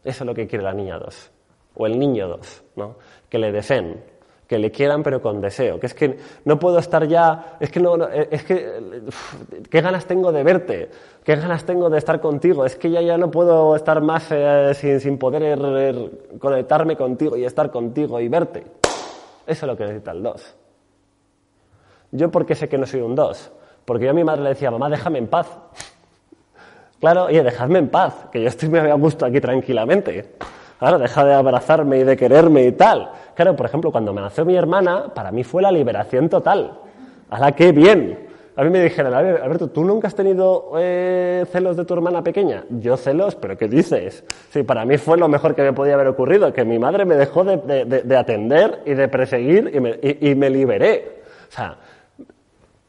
[0.04, 1.32] Eso es lo que quiere la niña 2.
[1.74, 2.96] O el niño 2, ¿no?
[3.28, 7.06] Que le deseen que le quieran pero con deseo, que es que no puedo estar
[7.06, 9.02] ya, es que no, es que
[9.68, 10.88] qué ganas tengo de verte,
[11.24, 14.72] qué ganas tengo de estar contigo, es que ya ya no puedo estar más eh,
[14.74, 18.64] sin, sin, poder er, er, conectarme contigo y estar contigo y verte.
[19.46, 20.56] Eso es lo que necesita el 2.
[22.12, 23.52] Yo porque sé que no soy un 2,
[23.84, 25.46] porque yo a mi madre le decía, mamá, déjame en paz.
[27.00, 30.34] Claro, oye, dejadme en paz, que yo estoy muy a gusto aquí tranquilamente.
[30.78, 33.10] Claro, deja de abrazarme y de quererme y tal.
[33.34, 36.78] Claro, por ejemplo, cuando me nació mi hermana, para mí fue la liberación total.
[37.30, 38.25] ¡Hala, qué bien!
[38.56, 42.64] A mí me dijeron, Alberto, ¿tú nunca has tenido eh, celos de tu hermana pequeña?
[42.70, 44.24] Yo celos, pero ¿qué dices?
[44.50, 47.16] Sí, para mí fue lo mejor que me podía haber ocurrido, que mi madre me
[47.16, 51.22] dejó de, atender y de perseguir y me, y me liberé.
[51.48, 51.76] O sea,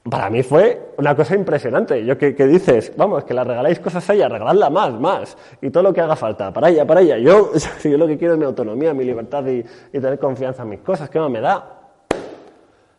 [0.09, 2.05] para mí fue una cosa impresionante.
[2.05, 5.83] Yo que, dices, vamos, que la regaláis cosas a ella, regaladla más, más, y todo
[5.83, 7.17] lo que haga falta, para ella, para ella.
[7.17, 7.51] Yo,
[7.83, 11.09] yo lo que quiero es mi autonomía, mi libertad y, tener confianza en mis cosas,
[11.09, 11.73] ¿qué más me da?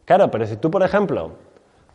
[0.04, 1.32] Claro, pero si tú, por ejemplo,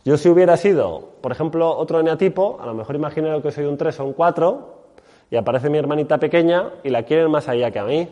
[0.04, 3.76] yo si hubiera sido, por ejemplo, otro eneatipo, a lo mejor imagino que soy un
[3.76, 4.74] 3 o un 4,
[5.30, 8.08] y aparece mi hermanita pequeña y la quieren más allá que a mí,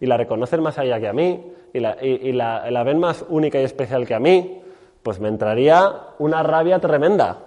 [0.00, 3.60] y la reconocen más allá que a mí, y la, y la ven más única
[3.60, 4.60] y especial que a mí,
[5.02, 7.38] pues me entraría una rabia tremenda,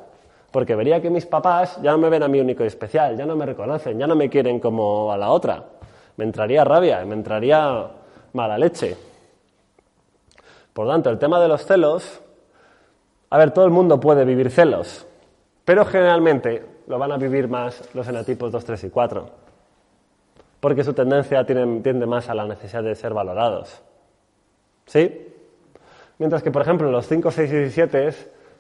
[0.52, 3.26] porque vería que mis papás ya no me ven a mí único y especial, ya
[3.26, 5.64] no me reconocen, ya no me quieren como a la otra.
[6.16, 7.88] Me entraría rabia, me entraría
[8.34, 8.96] mala leche.
[10.74, 12.22] Por tanto, el tema de los celos,
[13.30, 15.06] a ver, todo el mundo puede vivir celos,
[15.66, 19.30] pero generalmente lo van a vivir más los enatipos 2, 3 y 4,
[20.60, 23.82] porque su tendencia tiende más a la necesidad de ser valorados.
[24.86, 25.28] ¿Sí?
[26.20, 28.14] Mientras que, por ejemplo, en los 5, 6 y 7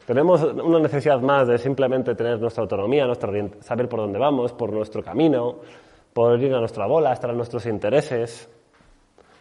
[0.05, 4.71] tenemos una necesidad más de simplemente tener nuestra autonomía, nuestra, saber por dónde vamos, por
[4.71, 5.55] nuestro camino,
[6.13, 8.49] por ir a nuestra bola, estar en nuestros intereses.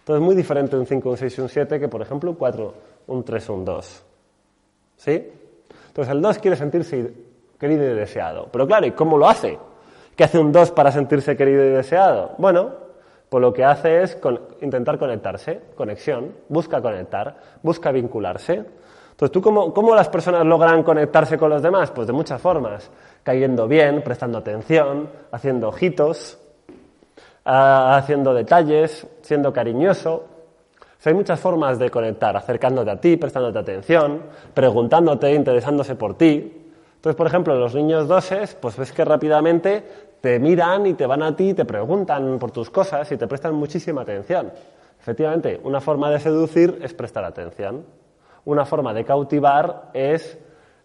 [0.01, 2.37] Entonces, es muy diferente un 5, un 6 y un 7 que, por ejemplo, un
[2.37, 2.75] 4,
[3.09, 4.05] un 3 o un 2.
[4.97, 5.33] ¿Sí?
[5.89, 7.13] Entonces, el 2 quiere sentirse
[7.59, 8.49] querido y deseado.
[8.53, 9.59] Pero claro, ¿y cómo lo hace?
[10.15, 12.33] ¿Qué hace un 2 para sentirse querido y deseado?
[12.39, 12.87] Bueno,
[13.29, 14.19] pues lo que hace es
[14.61, 18.65] intentar conectarse, conexión, busca conectar, busca vincularse.
[19.11, 21.91] Entonces, ¿tú cómo, cómo, las personas logran conectarse con los demás?
[21.91, 22.91] Pues de muchas formas,
[23.23, 26.39] cayendo bien, prestando atención, haciendo ojitos,
[27.45, 30.36] ah, haciendo detalles, siendo cariñoso.
[31.07, 34.23] Hay muchas formas de conectar, acercándote a ti, prestándote atención,
[34.55, 36.65] preguntándote, interesándose por ti.
[36.97, 39.85] Entonces, por ejemplo, los niños doses, pues ves que rápidamente
[40.21, 43.55] te miran y te van a ti, te preguntan por tus cosas y te prestan
[43.55, 44.51] muchísima atención.
[45.01, 47.85] Efectivamente, una forma de seducir es prestar atención.
[48.45, 50.39] Una forma de cautivar es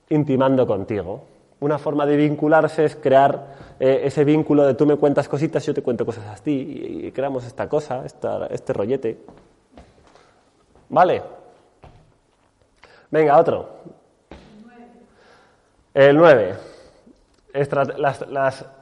[0.10, 1.24] intimando contigo.
[1.60, 5.74] Una forma de vincularse es crear eh, ese vínculo de tú me cuentas cositas, yo
[5.74, 9.18] te cuento cosas a ti y, creamos esta cosa, este rollete.
[10.92, 11.24] ¿Vale?
[13.10, 13.70] Venga, otro.
[15.94, 16.56] El 9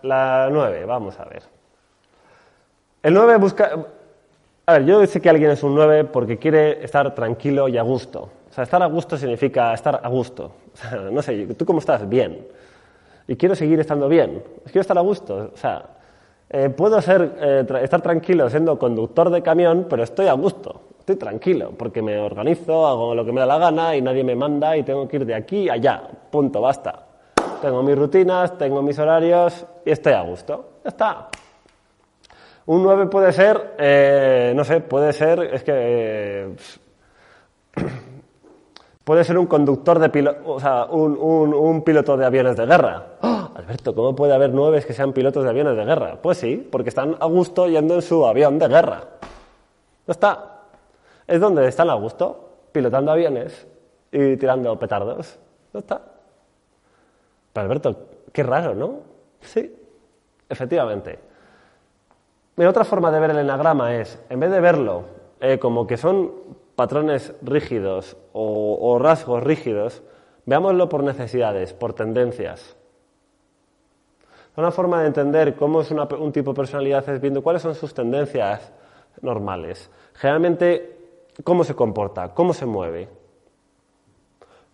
[0.04, 1.44] la 9, vamos a ver.
[3.02, 3.72] El 9 busca...
[4.66, 7.82] A ver, yo sé que alguien es un 9 porque quiere estar tranquilo y a
[7.84, 8.30] gusto.
[8.50, 10.52] O sea, estar a gusto significa estar a gusto.
[10.74, 12.08] O sea, no sé, ¿tú cómo estás?
[12.08, 12.48] Bien.
[13.28, 14.44] Y quiero seguir estando bien.
[14.66, 15.52] Quiero estar a gusto.
[15.54, 15.86] O sea,
[16.50, 20.89] eh, puedo ser, eh, estar tranquilo siendo conductor de camión, pero estoy a gusto.
[21.10, 24.36] Estoy tranquilo porque me organizo, hago lo que me da la gana y nadie me
[24.36, 26.04] manda y tengo que ir de aquí a allá.
[26.30, 27.10] Punto, basta
[27.62, 30.70] tengo mis rutinas, tengo mis horarios y estoy a gusto.
[30.84, 31.30] Ya está.
[32.68, 35.74] Un 9 puede ser, eh, no sé, puede ser, es que...
[35.76, 36.56] Eh,
[39.04, 43.06] puede ser un conductor de piloto, o sea, un, piloto de aviones de guerra.
[43.22, 43.50] ¡Ah!
[43.56, 46.20] Alberto, ¿cómo puede haber nueve que sean pilotos de aviones de guerra?
[46.22, 49.02] Pues sí, porque están a gusto yendo en su avión de guerra.
[50.06, 50.59] Ya está.
[51.30, 53.68] Es donde están a gusto, pilotando aviones
[54.12, 55.38] y tirando petardos.
[55.74, 56.02] Ya está.
[57.54, 57.96] Pero Alberto,
[58.32, 59.00] Qué raro, ¿no?
[59.42, 59.74] Sí,
[60.48, 61.20] efectivamente.
[62.58, 65.04] Otra forma de ver el enagrama es, en vez de verlo
[65.40, 66.34] eh, como que son
[66.76, 70.04] patrones rígidos o, rasgos rígidos,
[70.46, 72.76] veámoslo por necesidades, por tendencias.
[74.58, 77.94] Una forma de entender cómo es un tipo de personalidad es viendo cuáles son sus
[77.94, 78.74] tendencias
[79.22, 79.90] normales.
[80.16, 80.99] Generalmente,
[81.44, 83.08] cómo se comporta, cómo se mueve.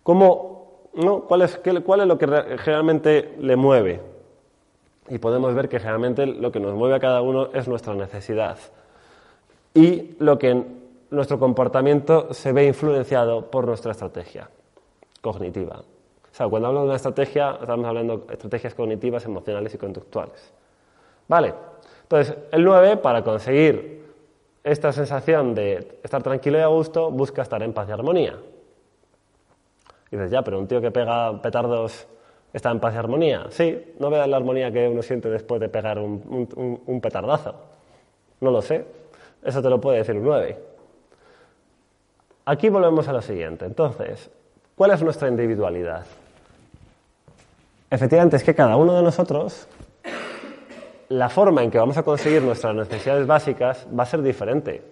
[0.02, 1.22] Cómo, ¿no?
[1.22, 2.26] ¿Cuál, es, ¿Cuál es lo que
[2.58, 4.00] generalmente le mueve?
[5.08, 8.58] Y podemos ver que generalmente lo que nos mueve a cada uno es nuestra necesidad.
[9.74, 10.64] Y lo que
[11.10, 14.50] nuestro comportamiento se ve influenciado por nuestra estrategia
[15.20, 15.80] cognitiva.
[15.80, 20.52] O sea, cuando hablo de una estrategia, estamos hablando de estrategias cognitivas, emocionales y conductuales.
[21.28, 21.54] Vale,
[22.02, 24.05] entonces el 9, para conseguir
[24.66, 28.34] esta sensación de estar tranquilo y a gusto, busca estar en paz y armonía.
[30.10, 32.08] Y dices, ya, pero un tío que pega petardos
[32.52, 33.46] está en paz y armonía.
[33.50, 37.54] Sí, no veas la armonía que uno siente después de pegar un, petardazo.
[38.40, 38.84] No lo sé.
[39.44, 40.58] Eso te lo puede decir un 9.
[42.46, 43.66] Aquí volvemos a lo siguiente.
[43.66, 44.28] Entonces,
[44.74, 46.04] ¿cuál es nuestra individualidad?
[47.88, 49.68] Efectivamente, es que cada uno de nosotros,
[51.08, 54.82] la forma en que vamos a conseguir nuestras necesidades básicas va a ser diferente,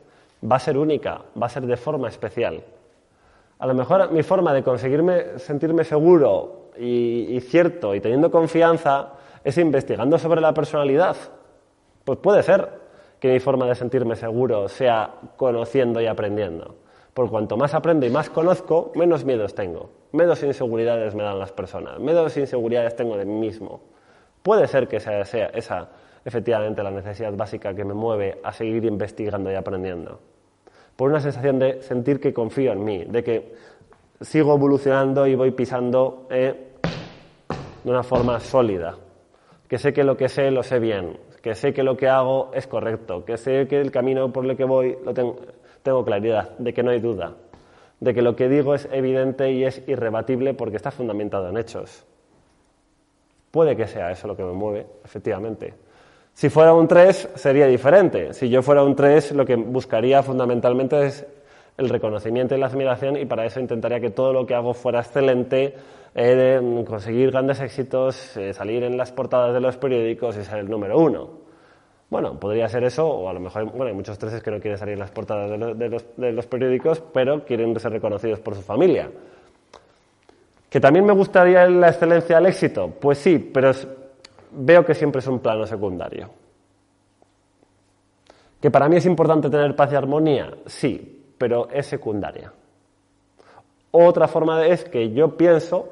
[0.51, 2.63] va a ser única, va a ser de forma especial.
[3.59, 9.13] A lo mejor mi forma de conseguirme sentirme seguro y, cierto y teniendo confianza
[9.43, 11.17] es investigando sobre la personalidad.
[12.05, 12.69] Pues puede ser
[13.19, 16.77] que mi forma de sentirme seguro sea conociendo y aprendiendo.
[17.15, 21.53] Por cuanto más aprendo y más conozco, menos miedos tengo, menos inseguridades me dan las
[21.53, 23.81] personas, menos inseguridades tengo de mí mismo.
[24.43, 25.89] Puede ser que sea, sea esa
[26.25, 30.21] efectivamente la necesidad básica que me mueve a seguir investigando y aprendiendo.
[30.97, 33.55] Por una sensación de sentir que confío en mí, de que
[34.21, 36.73] sigo evolucionando y voy pisando eh,
[37.83, 38.97] de una forma sólida,
[39.69, 42.51] que sé que lo que sé lo sé bien, que sé que lo que hago
[42.55, 45.37] es correcto, que sé que el camino por el que voy lo tengo,
[45.83, 47.35] tengo claridad de que no hay duda,
[48.01, 52.07] de que lo que digo es evidente y es irrebatible porque está fundamentado en hechos.
[53.51, 55.75] Puede que sea eso lo que me mueve, efectivamente.
[56.35, 58.35] Si fuera un 3 sería diferente.
[58.35, 61.25] Si yo fuera un 3 lo que buscaría fundamentalmente es
[61.79, 65.01] el reconocimiento y la admiración y para eso intentaría que todo lo que hago fuera
[65.01, 65.75] excelente,
[66.15, 70.69] eh, conseguir grandes éxitos, eh, salir en las portadas de los periódicos y ser el
[70.69, 71.45] número uno.
[72.11, 74.79] Bueno, podría ser eso, o a lo mejor, bueno, hay muchos treses que no quieren
[74.79, 79.11] salir en las portadas de, los, periódicos, pero quieren ser reconocidos por su familia.
[80.69, 82.93] ¿Que también me gustaría la excelencia al éxito?
[83.01, 83.73] Pues sí, pero
[84.57, 86.31] veo que siempre es un plano secundario.
[88.61, 90.55] ¿Que para mí es importante tener paz y armonía?
[90.67, 92.53] Sí, pero es secundaria.
[93.91, 95.89] Otra forma es que yo pienso,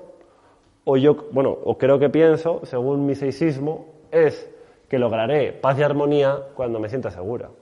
[0.85, 4.51] o yo, bueno, o creo que pienso, según mi seisismo, es
[4.89, 7.55] que lograré paz y armonía cuando me sienta seguro,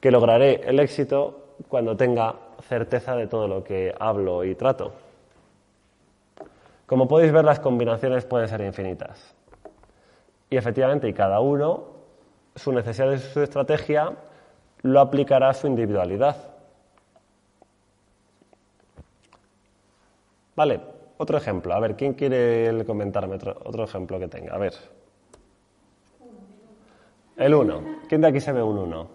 [0.00, 2.34] que lograré el éxito cuando tenga
[2.68, 4.92] certeza de todo lo que hablo y trato.
[6.86, 9.34] Como podéis ver, las combinaciones pueden ser infinitas.
[10.54, 11.82] Y efectivamente, y cada uno,
[12.54, 14.12] su necesidad y su estrategia
[14.82, 16.36] lo aplicará a su individualidad.
[20.54, 20.80] Vale,
[21.18, 21.74] otro ejemplo.
[21.74, 24.54] A ver, ¿quién quiere comentarme otro, otro ejemplo que tenga?
[24.54, 24.74] A ver.
[27.36, 27.82] El 1.
[28.08, 29.08] ¿Quién de aquí se ve un 1?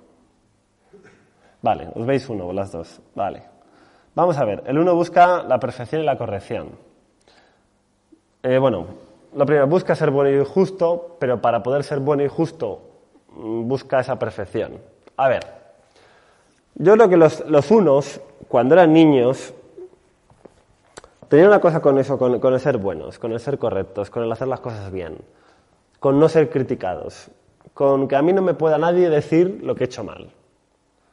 [1.61, 3.01] Vale, os veis uno, las dos.
[3.15, 3.43] Vale.
[4.13, 6.71] Vamos a ver, el 1 busca la perfección y la corrección.
[8.43, 12.27] Eh, bueno, lo primero, busca ser bueno y justo, pero para poder ser bueno y
[12.27, 12.81] justo
[13.31, 14.79] mm, busca esa perfección.
[15.17, 15.45] A ver,
[16.75, 19.53] yo creo que los, los unos, cuando eran niños,
[21.27, 24.23] tenían una cosa con eso, con, con el ser buenos, con el ser correctos, con
[24.23, 25.17] el hacer las cosas bien,
[25.99, 27.29] con no ser criticados
[27.79, 30.31] con que a mí no me pueda nadie decir lo que he hecho mal.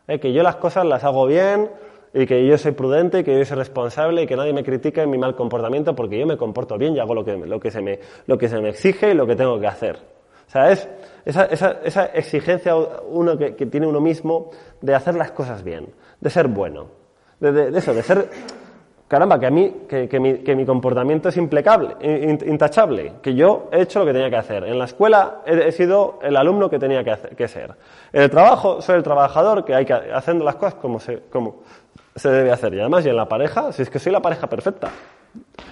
[0.09, 0.19] ¿Eh?
[0.19, 1.71] Que yo las cosas las hago bien
[2.17, 5.11] y que yo soy prudente que yo soy responsable y que nadie me critique en
[5.11, 7.83] mi mal comportamiento porque yo me comporto bien y hago lo que, lo que, se,
[7.83, 9.97] me, lo que se me exige y lo que tengo que hacer.
[10.47, 10.89] O sea, es
[11.27, 14.51] esa, esa, esa exigencia uno que, que, tiene uno mismo
[14.81, 15.89] de hacer las cosas bien,
[16.21, 16.87] de ser bueno,
[17.39, 18.31] de, de, de eso, de ser
[19.09, 21.97] caramba, que a mí, que, mi, comportamiento es impecable,
[22.47, 24.64] intachable, que yo he hecho lo que tenía que hacer.
[24.64, 27.75] En la escuela he, sido el alumno que tenía que, ser.
[28.12, 31.62] En el trabajo soy el trabajador que hay que haciendo las cosas como se, como
[32.17, 32.75] se debe hacer.
[32.75, 34.91] Y además, y en la pareja, si es que soy la pareja perfecta.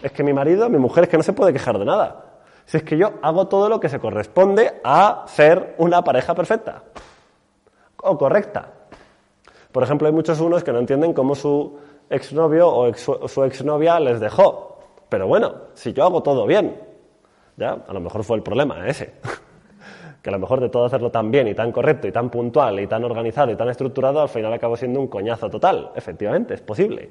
[0.02, 2.24] Es que mi marido, mi mujer, es que no se puede quejar de nada.
[2.66, 6.82] Si es que yo hago todo lo que se corresponde a ser una pareja perfecta.
[8.02, 8.70] O correcta.
[9.72, 11.78] Por ejemplo, hay muchos unos que no entienden cómo su
[12.08, 14.78] exnovio o su exnovia les dejó.
[15.08, 16.78] Pero bueno, si yo hago todo bien,
[17.56, 17.78] ¿Ya?
[17.86, 19.14] A lo mejor fue el problema ese.
[20.24, 22.80] Que a lo mejor de todo hacerlo tan bien y tan correcto y tan puntual
[22.80, 25.90] y tan organizado y tan estructurado, al final acabó siendo un coñazo total.
[25.94, 27.10] Efectivamente, es posible.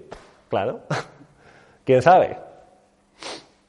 [0.50, 0.80] Claro.
[1.86, 2.36] ¿Quién sabe?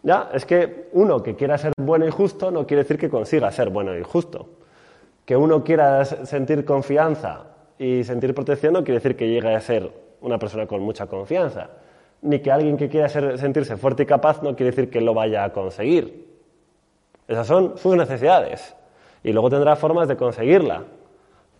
[0.03, 3.51] Ya, es que uno que quiera ser bueno y justo no quiere decir que consiga
[3.51, 4.49] ser bueno y justo.
[5.27, 7.43] Que uno quiera sentir confianza
[7.79, 9.93] y sentir protección no quiere decir que llegue a ser
[10.23, 11.69] una persona con mucha confianza.
[12.23, 15.45] Ni que alguien que quiera sentirse fuerte y capaz no quiere decir que lo vaya
[15.45, 16.33] a conseguir.
[17.29, 18.75] Esas son sus necesidades.
[19.25, 20.85] Y luego tendrá formas de conseguirla.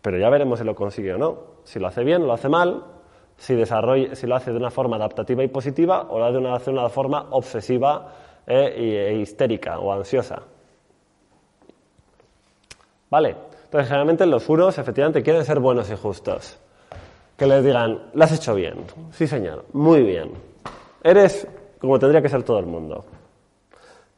[0.03, 1.39] Pero ya veremos si lo consigue o no.
[1.65, 2.85] Si lo hace bien, lo hace mal,
[3.39, 6.39] si, si lo hace de una forma adaptativa y positiva o lo hace de
[6.75, 8.13] una, una forma obsesiva
[8.47, 10.43] e, e histérica o ansiosa.
[13.09, 13.35] ¿Vale?
[13.65, 16.59] Entonces, generalmente los furos efectivamente quieren ser buenos y justos.
[17.39, 18.85] Que les digan, lo has hecho bien.
[19.11, 20.33] Sí, señor, muy bien.
[21.03, 21.49] Eres
[21.79, 23.07] como tendría que ser todo el mundo.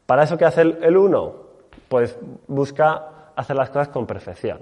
[0.04, 1.46] ¿Para eso qué hace el uno?
[1.88, 2.18] Pues
[2.48, 4.58] busca hacer las cosas con perfección.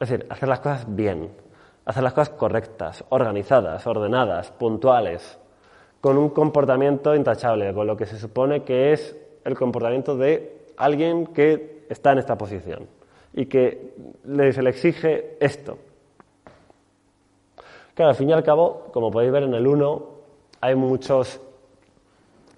[0.00, 1.30] Es decir, hacer las cosas bien,
[1.84, 5.38] hacer las cosas correctas, organizadas, ordenadas, puntuales,
[6.00, 11.26] con un comportamiento intachable, con lo que se supone que es el comportamiento de alguien
[11.28, 12.88] que está en esta posición
[13.32, 13.94] y que
[14.24, 15.78] se le exige esto.
[17.94, 20.08] Claro, al fin y al cabo, como podéis ver en el 1,
[20.60, 21.40] hay muchos,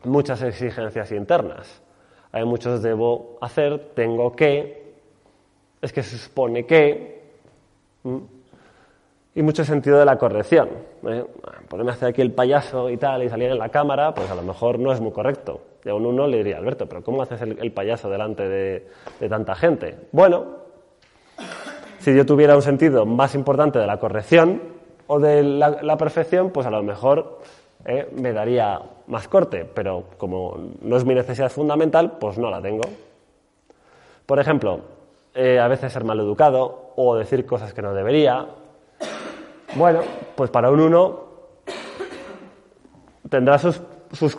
[0.05, 1.83] muchas exigencias internas.
[2.33, 4.86] Hay muchos debo hacer, tengo que,
[5.87, 7.23] es que se supone que,
[9.35, 10.69] y mucho sentido de la corrección.
[11.07, 11.25] ¿eh?
[11.69, 14.35] Ponerme a hacer aquí el payaso y tal y salir en la cámara, pues a
[14.35, 15.61] lo mejor no es muy correcto.
[15.85, 18.89] Y a un uno le diría, Alberto, pero ¿cómo haces el, payaso delante de,
[19.29, 19.97] tanta gente?
[20.11, 20.45] Bueno,
[22.01, 24.61] si yo tuviera un sentido más importante de la corrección
[25.07, 27.39] o de la, perfección, pues a lo mejor
[27.85, 28.09] ¿eh?
[28.13, 32.83] me daría más corte, pero como no es mi necesidad fundamental, pues no la tengo.
[34.27, 34.96] Por ejemplo,
[35.39, 38.47] eh, a veces ser mal educado o decir cosas que no debería.
[39.75, 40.01] Bueno,
[40.35, 41.25] pues para un uno
[43.29, 43.83] tendrá sus,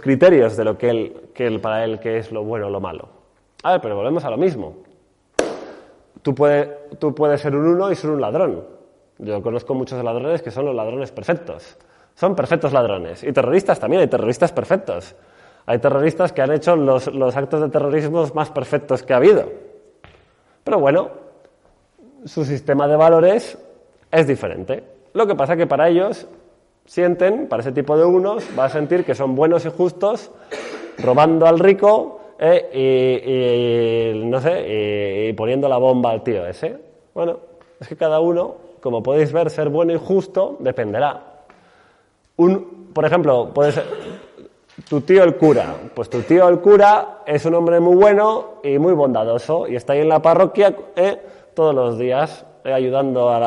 [0.02, 3.10] criterios de lo que él, que para él que es lo bueno o lo malo.
[3.62, 4.78] A ver, pero volvemos a lo mismo.
[6.24, 6.34] Tú,
[6.98, 8.66] tú puedes ser un uno y ser un ladrón.
[9.20, 11.78] Yo conozco muchos ladrones que son los ladrones perfectos.
[12.16, 13.24] Son perfectos ladrones.
[13.24, 15.16] Y terroristas también, hay terroristas perfectos.
[15.68, 19.67] Hay terroristas que han hecho los, los actos de terrorismo más perfectos que ha habido.
[20.68, 21.08] Pero bueno,
[22.26, 23.58] su sistema de valores
[24.12, 24.84] es diferente.
[25.14, 26.28] Lo que pasa es que para ellos
[26.86, 30.30] sienten, para ese tipo de unos, va a sentir que son buenos y justos,
[30.98, 36.76] robando al rico eh, y, no sé, y, poniendo la bomba al tío ese.
[37.14, 37.38] Bueno,
[37.80, 41.44] es que cada uno, como podéis ver, ser bueno y justo dependerá.
[42.36, 43.86] Un, por ejemplo, puede ser
[44.90, 45.76] tu tío el cura.
[45.94, 49.94] Pues tu tío el cura es un hombre muy bueno y muy bondadoso y está
[49.94, 51.22] ahí en la parroquia eh,
[51.54, 53.40] todos los días eh, ayudando a,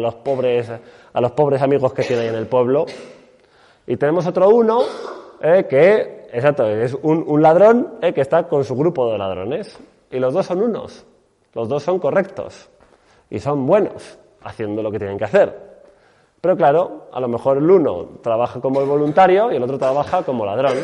[0.00, 0.70] los pobres,
[1.12, 2.86] a los pobres amigos que tiene ahí en el pueblo.
[3.86, 4.80] Y tenemos otro uno
[5.40, 9.78] eh, que, exacto, es un, un ladrón que está con su grupo de ladrones.
[10.10, 11.04] Y los dos son unos,
[11.52, 12.70] los dos son correctos
[13.28, 15.65] y son buenos haciendo lo que tienen que hacer.
[16.46, 20.22] Pero claro, a lo mejor el uno trabaja como el voluntario y el otro trabaja
[20.22, 20.76] como ladrón.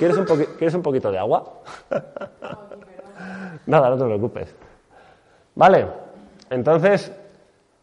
[0.00, 1.44] ¿Quieres un, ¿quieres un poquito de agua?
[3.66, 4.52] Nada, no te preocupes.
[5.54, 5.86] Vale,
[6.50, 7.16] entonces,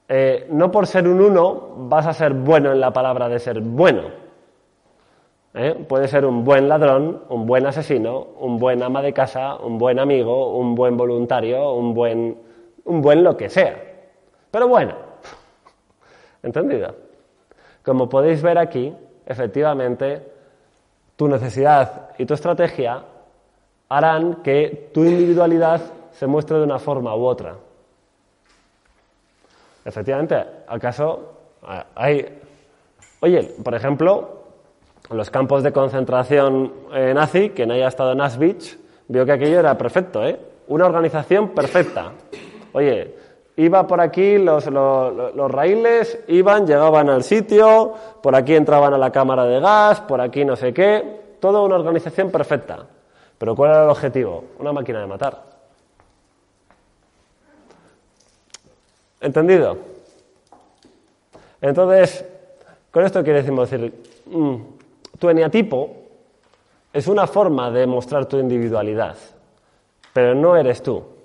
[0.09, 3.61] eh, no por ser un uno vas a ser bueno en la palabra de ser
[3.61, 4.01] bueno.
[5.53, 5.85] ¿Eh?
[5.87, 9.97] Puede ser un buen ladrón, un buen asesino, un buen ama de casa, un buen
[9.97, 12.37] amigo, un buen voluntario, un buen,
[12.83, 13.81] un buen lo que sea.
[14.51, 15.06] Pero bueno,
[16.47, 16.95] ¿Entendido?
[17.83, 18.95] Como podéis ver aquí,
[19.25, 20.21] efectivamente,
[21.17, 23.03] tu necesidad y tu estrategia
[23.89, 25.81] harán que tu individualidad
[26.11, 27.55] se muestre de una forma u otra.
[29.83, 30.37] Efectivamente,
[30.67, 31.33] ¿acaso
[31.95, 32.39] hay...
[33.19, 34.43] Oye, por ejemplo,
[35.09, 38.77] los campos de concentración eh, nazi, quien haya estado en Auschwitz,
[39.09, 40.39] vio que aquello era perfecto, ¿eh?
[40.67, 42.13] Una organización perfecta.
[42.71, 43.15] Oye,
[43.59, 47.91] Iba por aquí, los, los, raíles iban, llegaban al sitio,
[48.21, 51.75] por aquí entraban a la cámara de gas, por aquí no sé qué, toda una
[51.75, 52.85] organización perfecta.
[53.35, 54.43] Pero ¿cuál era el objetivo?
[54.59, 55.43] Una máquina de matar.
[59.19, 59.77] ¿Entendido?
[61.59, 62.25] Entonces,
[62.91, 63.93] con esto quiere decir,
[64.27, 64.55] mm,
[65.17, 65.95] tu eneatipo
[66.93, 69.17] es una forma de mostrar tu individualidad,
[70.13, 71.16] pero no eres tú.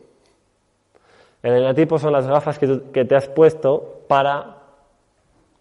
[1.42, 2.66] El eneatipo son las gafas que,
[3.04, 4.58] te has puesto para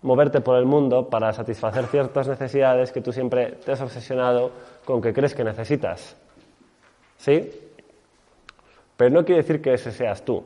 [0.03, 4.51] moverte por el mundo, para satisfacer ciertas necesidades que tú siempre te has obsesionado
[4.85, 6.15] con que crees que necesitas.
[7.17, 7.51] ¿Sí?
[8.95, 10.43] Pero no quiere decir que ese seas tú.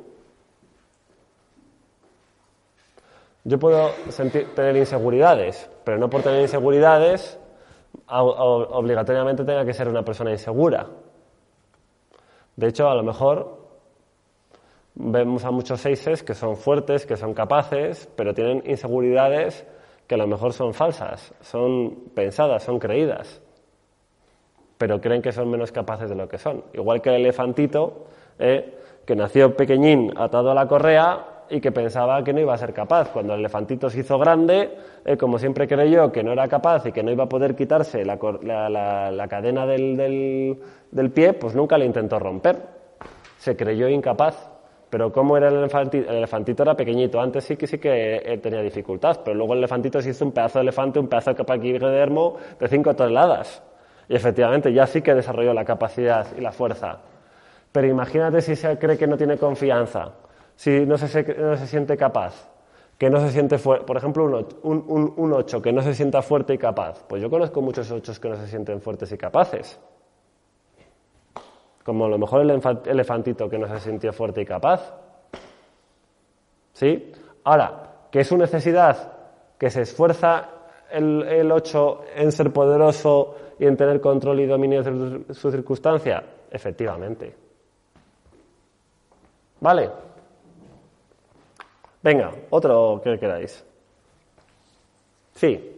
[3.43, 3.91] Yo puedo
[4.55, 7.37] tener inseguridades, pero no por tener inseguridades
[8.07, 10.87] obligatoriamente tenga que ser una persona insegura.
[12.55, 13.64] De hecho, a lo mejor
[14.95, 19.65] vemos a muchos seises que son fuertes, que son capaces, pero tienen inseguridades
[20.07, 23.41] que a lo mejor son falsas, son pensadas, son creídas,
[24.77, 26.63] pero creen que son menos capaces de lo que son.
[26.73, 28.07] Igual que el elefantito,
[28.39, 32.57] eh, que nació pequeñín atado a la correa y que pensaba que no iba a
[32.57, 33.09] ser capaz.
[33.11, 36.91] Cuando el elefantito se hizo grande, eh, como siempre creyó que no era capaz y
[36.91, 38.17] que no iba a poder quitarse la,
[39.29, 39.95] cadena del,
[40.91, 42.57] del, pie, pues nunca le intentó romper.
[43.37, 44.54] Se creyó incapaz.
[44.89, 48.37] Pero como era el elefantito, el elefantito era pequeñito, antes sí que sí que eh,
[48.37, 51.43] tenía dificultad, pero luego el elefantito se hizo un pedazo de elefante, un pedazo de
[51.43, 53.63] paquidermo de 5 toneladas.
[54.07, 56.99] Y efectivamente ya sí que desarrolló la capacidad y la fuerza.
[57.71, 60.13] Pero imagínate si se cree que no tiene confianza,
[60.55, 62.49] si no se, no se siente capaz,
[62.97, 66.53] que no se siente fuerte, por ejemplo, un, un, 8 que no se sienta fuerte
[66.53, 67.03] y capaz.
[67.07, 69.79] Pues yo conozco muchos 8 que no se sienten fuertes y capaces.
[71.85, 72.49] Como a lo mejor el
[72.85, 74.91] elefantito que no se sintió fuerte y capaz.
[76.73, 77.13] ¿Sí?
[77.43, 79.13] Ahora, que es su necesidad,
[79.57, 80.49] que se esfuerza
[80.91, 86.23] el, el 8 en ser poderoso y en tener control y dominio de su circunstancia,
[86.49, 87.35] efectivamente.
[89.61, 89.89] ¿Vale?
[92.01, 93.63] Venga, otro que queráis.
[95.33, 95.71] Sí.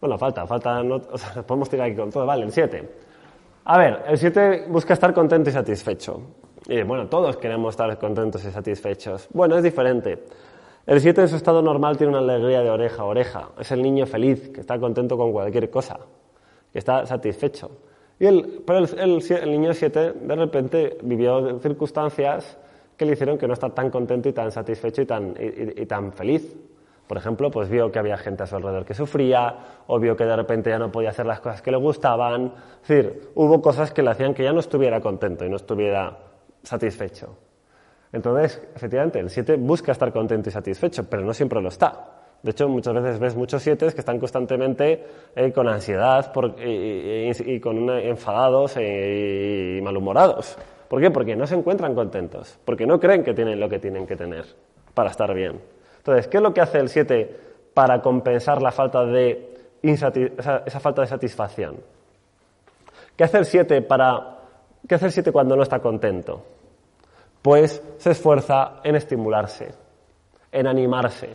[0.00, 1.00] Bueno, falta, falta, no,
[1.46, 2.26] podemos tirar aquí con todo.
[2.26, 3.09] Vale, el 7.
[3.64, 6.22] A ver, el 7 busca estar contento y satisfecho.
[6.66, 9.28] Y bueno, todos queremos estar contentos y satisfechos.
[9.32, 10.24] Bueno, es diferente.
[10.86, 13.50] El 7 en su estado normal tiene una alegría de oreja a oreja.
[13.58, 15.98] Es el niño feliz, que está contento con cualquier cosa,
[16.72, 17.70] que está satisfecho.
[18.18, 22.58] Y el, pero el, niño 7 de repente vivió circunstancias
[22.96, 26.12] que le hicieron que no está tan contento y tan satisfecho y tan, y, tan
[26.12, 26.54] feliz.
[27.10, 29.56] Por ejemplo, pues vio que había gente a su alrededor que sufría,
[29.88, 32.52] o vio que de repente ya no podía hacer las cosas que le gustaban.
[32.82, 36.16] Es decir, hubo cosas que le hacían que ya no estuviera contento y no estuviera
[36.62, 37.36] satisfecho.
[38.12, 42.12] Entonces, efectivamente, el 7 busca estar contento y satisfecho, pero no siempre lo está.
[42.44, 45.04] De hecho, muchas veces ves muchos 7 que están constantemente
[45.34, 46.32] eh, con ansiedad
[46.64, 50.56] y, con enfadados e, y malhumorados.
[50.86, 51.10] ¿Por qué?
[51.10, 54.44] Porque no se encuentran contentos, porque no creen que tienen lo que tienen que tener
[54.94, 55.58] para estar bien.
[56.10, 57.36] Entonces, ¿qué es lo que hace el 7
[57.72, 60.10] para compensar la falta de esa,
[60.80, 61.76] falta de satisfacción?
[63.14, 64.38] ¿Qué hace el 7 para
[64.88, 66.42] qué hace el 7 cuando no está contento?
[67.40, 69.72] Pues se esfuerza en estimularse,
[70.50, 71.28] en animarse.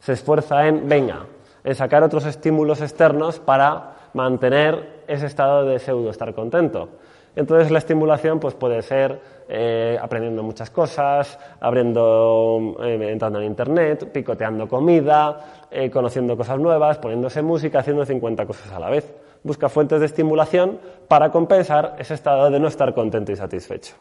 [0.00, 1.24] Se esfuerza en, venga,
[1.64, 6.90] en sacar otros estímulos externos para mantener ese estado de pseudo estar contento.
[7.34, 14.12] Entonces la estimulación pues, puede ser eh, aprendiendo muchas cosas, abriendo, eh, entrando en internet,
[14.12, 19.10] picoteando comida, eh, conociendo cosas nuevas, poniéndose música, haciendo 50 cosas a la vez.
[19.42, 20.78] Busca fuentes de estimulación
[21.08, 23.94] para compensar ese estado de no estar contento y satisfecho.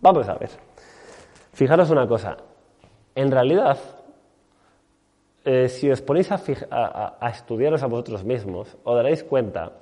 [0.00, 0.50] Vamos a ver.
[1.52, 2.36] Fijaros una cosa.
[3.16, 3.76] En realidad,
[5.66, 6.38] si os ponéis a,
[6.70, 9.72] a, a estudiaros a vosotros mismos, os daréis cuenta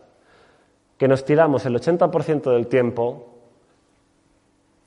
[0.97, 3.32] que nos tiramos el 80% del tiempo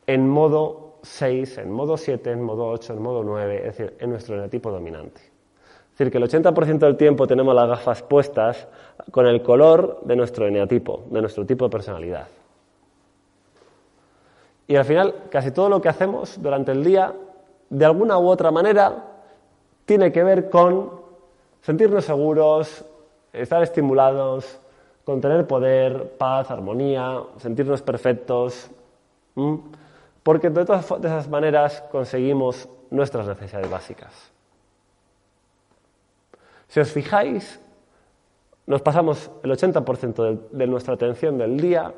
[0.07, 4.09] en modo 6, en modo 7, en modo 8, en modo 9, es decir, en
[4.09, 5.21] nuestro eneatipo dominante.
[5.21, 8.67] Es decir, que el 80% del tiempo tenemos las gafas puestas
[9.11, 12.27] con el color de nuestro eneatipo, de nuestro tipo de personalidad.
[14.67, 17.13] Y al final, casi todo lo que hacemos durante el día,
[17.69, 19.05] de alguna u otra manera,
[19.85, 20.91] tiene que ver con
[21.61, 22.83] sentirnos seguros,
[23.31, 24.59] estar estimulados,
[25.03, 28.69] con tener poder, paz, armonía, sentirnos perfectos,
[30.25, 34.31] porque de todas esas maneras conseguimos nuestras necesidades básicas.
[36.67, 37.61] Si os fijáis,
[38.65, 41.93] nos pasamos el 80% de, nuestra atención del día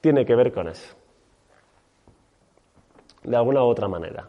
[0.00, 0.94] tiene que ver con eso,
[3.24, 4.28] de alguna u otra manera.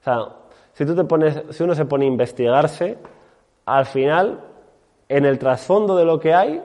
[0.00, 0.28] O sea,
[0.72, 2.96] si, tú te pones, si uno se pone a investigarse,
[3.66, 4.40] al final,
[5.10, 6.64] en el trasfondo de lo que hay,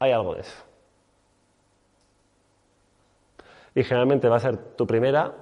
[0.00, 0.69] hay algo de eso.
[3.74, 5.32] Y generalmente va a ser tu primera,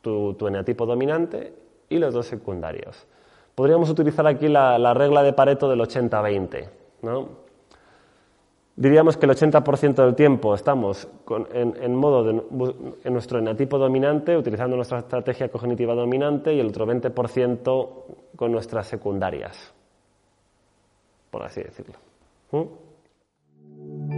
[0.00, 1.52] tu, tu eneatipo dominante
[1.88, 3.06] y los dos secundarios.
[3.58, 6.68] Podríamos utilizar aquí la, regla de Pareto del 80-20.
[7.02, 7.28] ¿no?
[8.76, 11.08] Diríamos que el 80% del tiempo estamos
[11.52, 17.88] en, modo en nuestro eneatipo dominante, utilizando nuestra estrategia cognitiva dominante, y el otro 20%
[18.36, 19.74] con nuestras secundarias,
[21.32, 21.96] por así decirlo.
[22.52, 24.17] ¿Mm?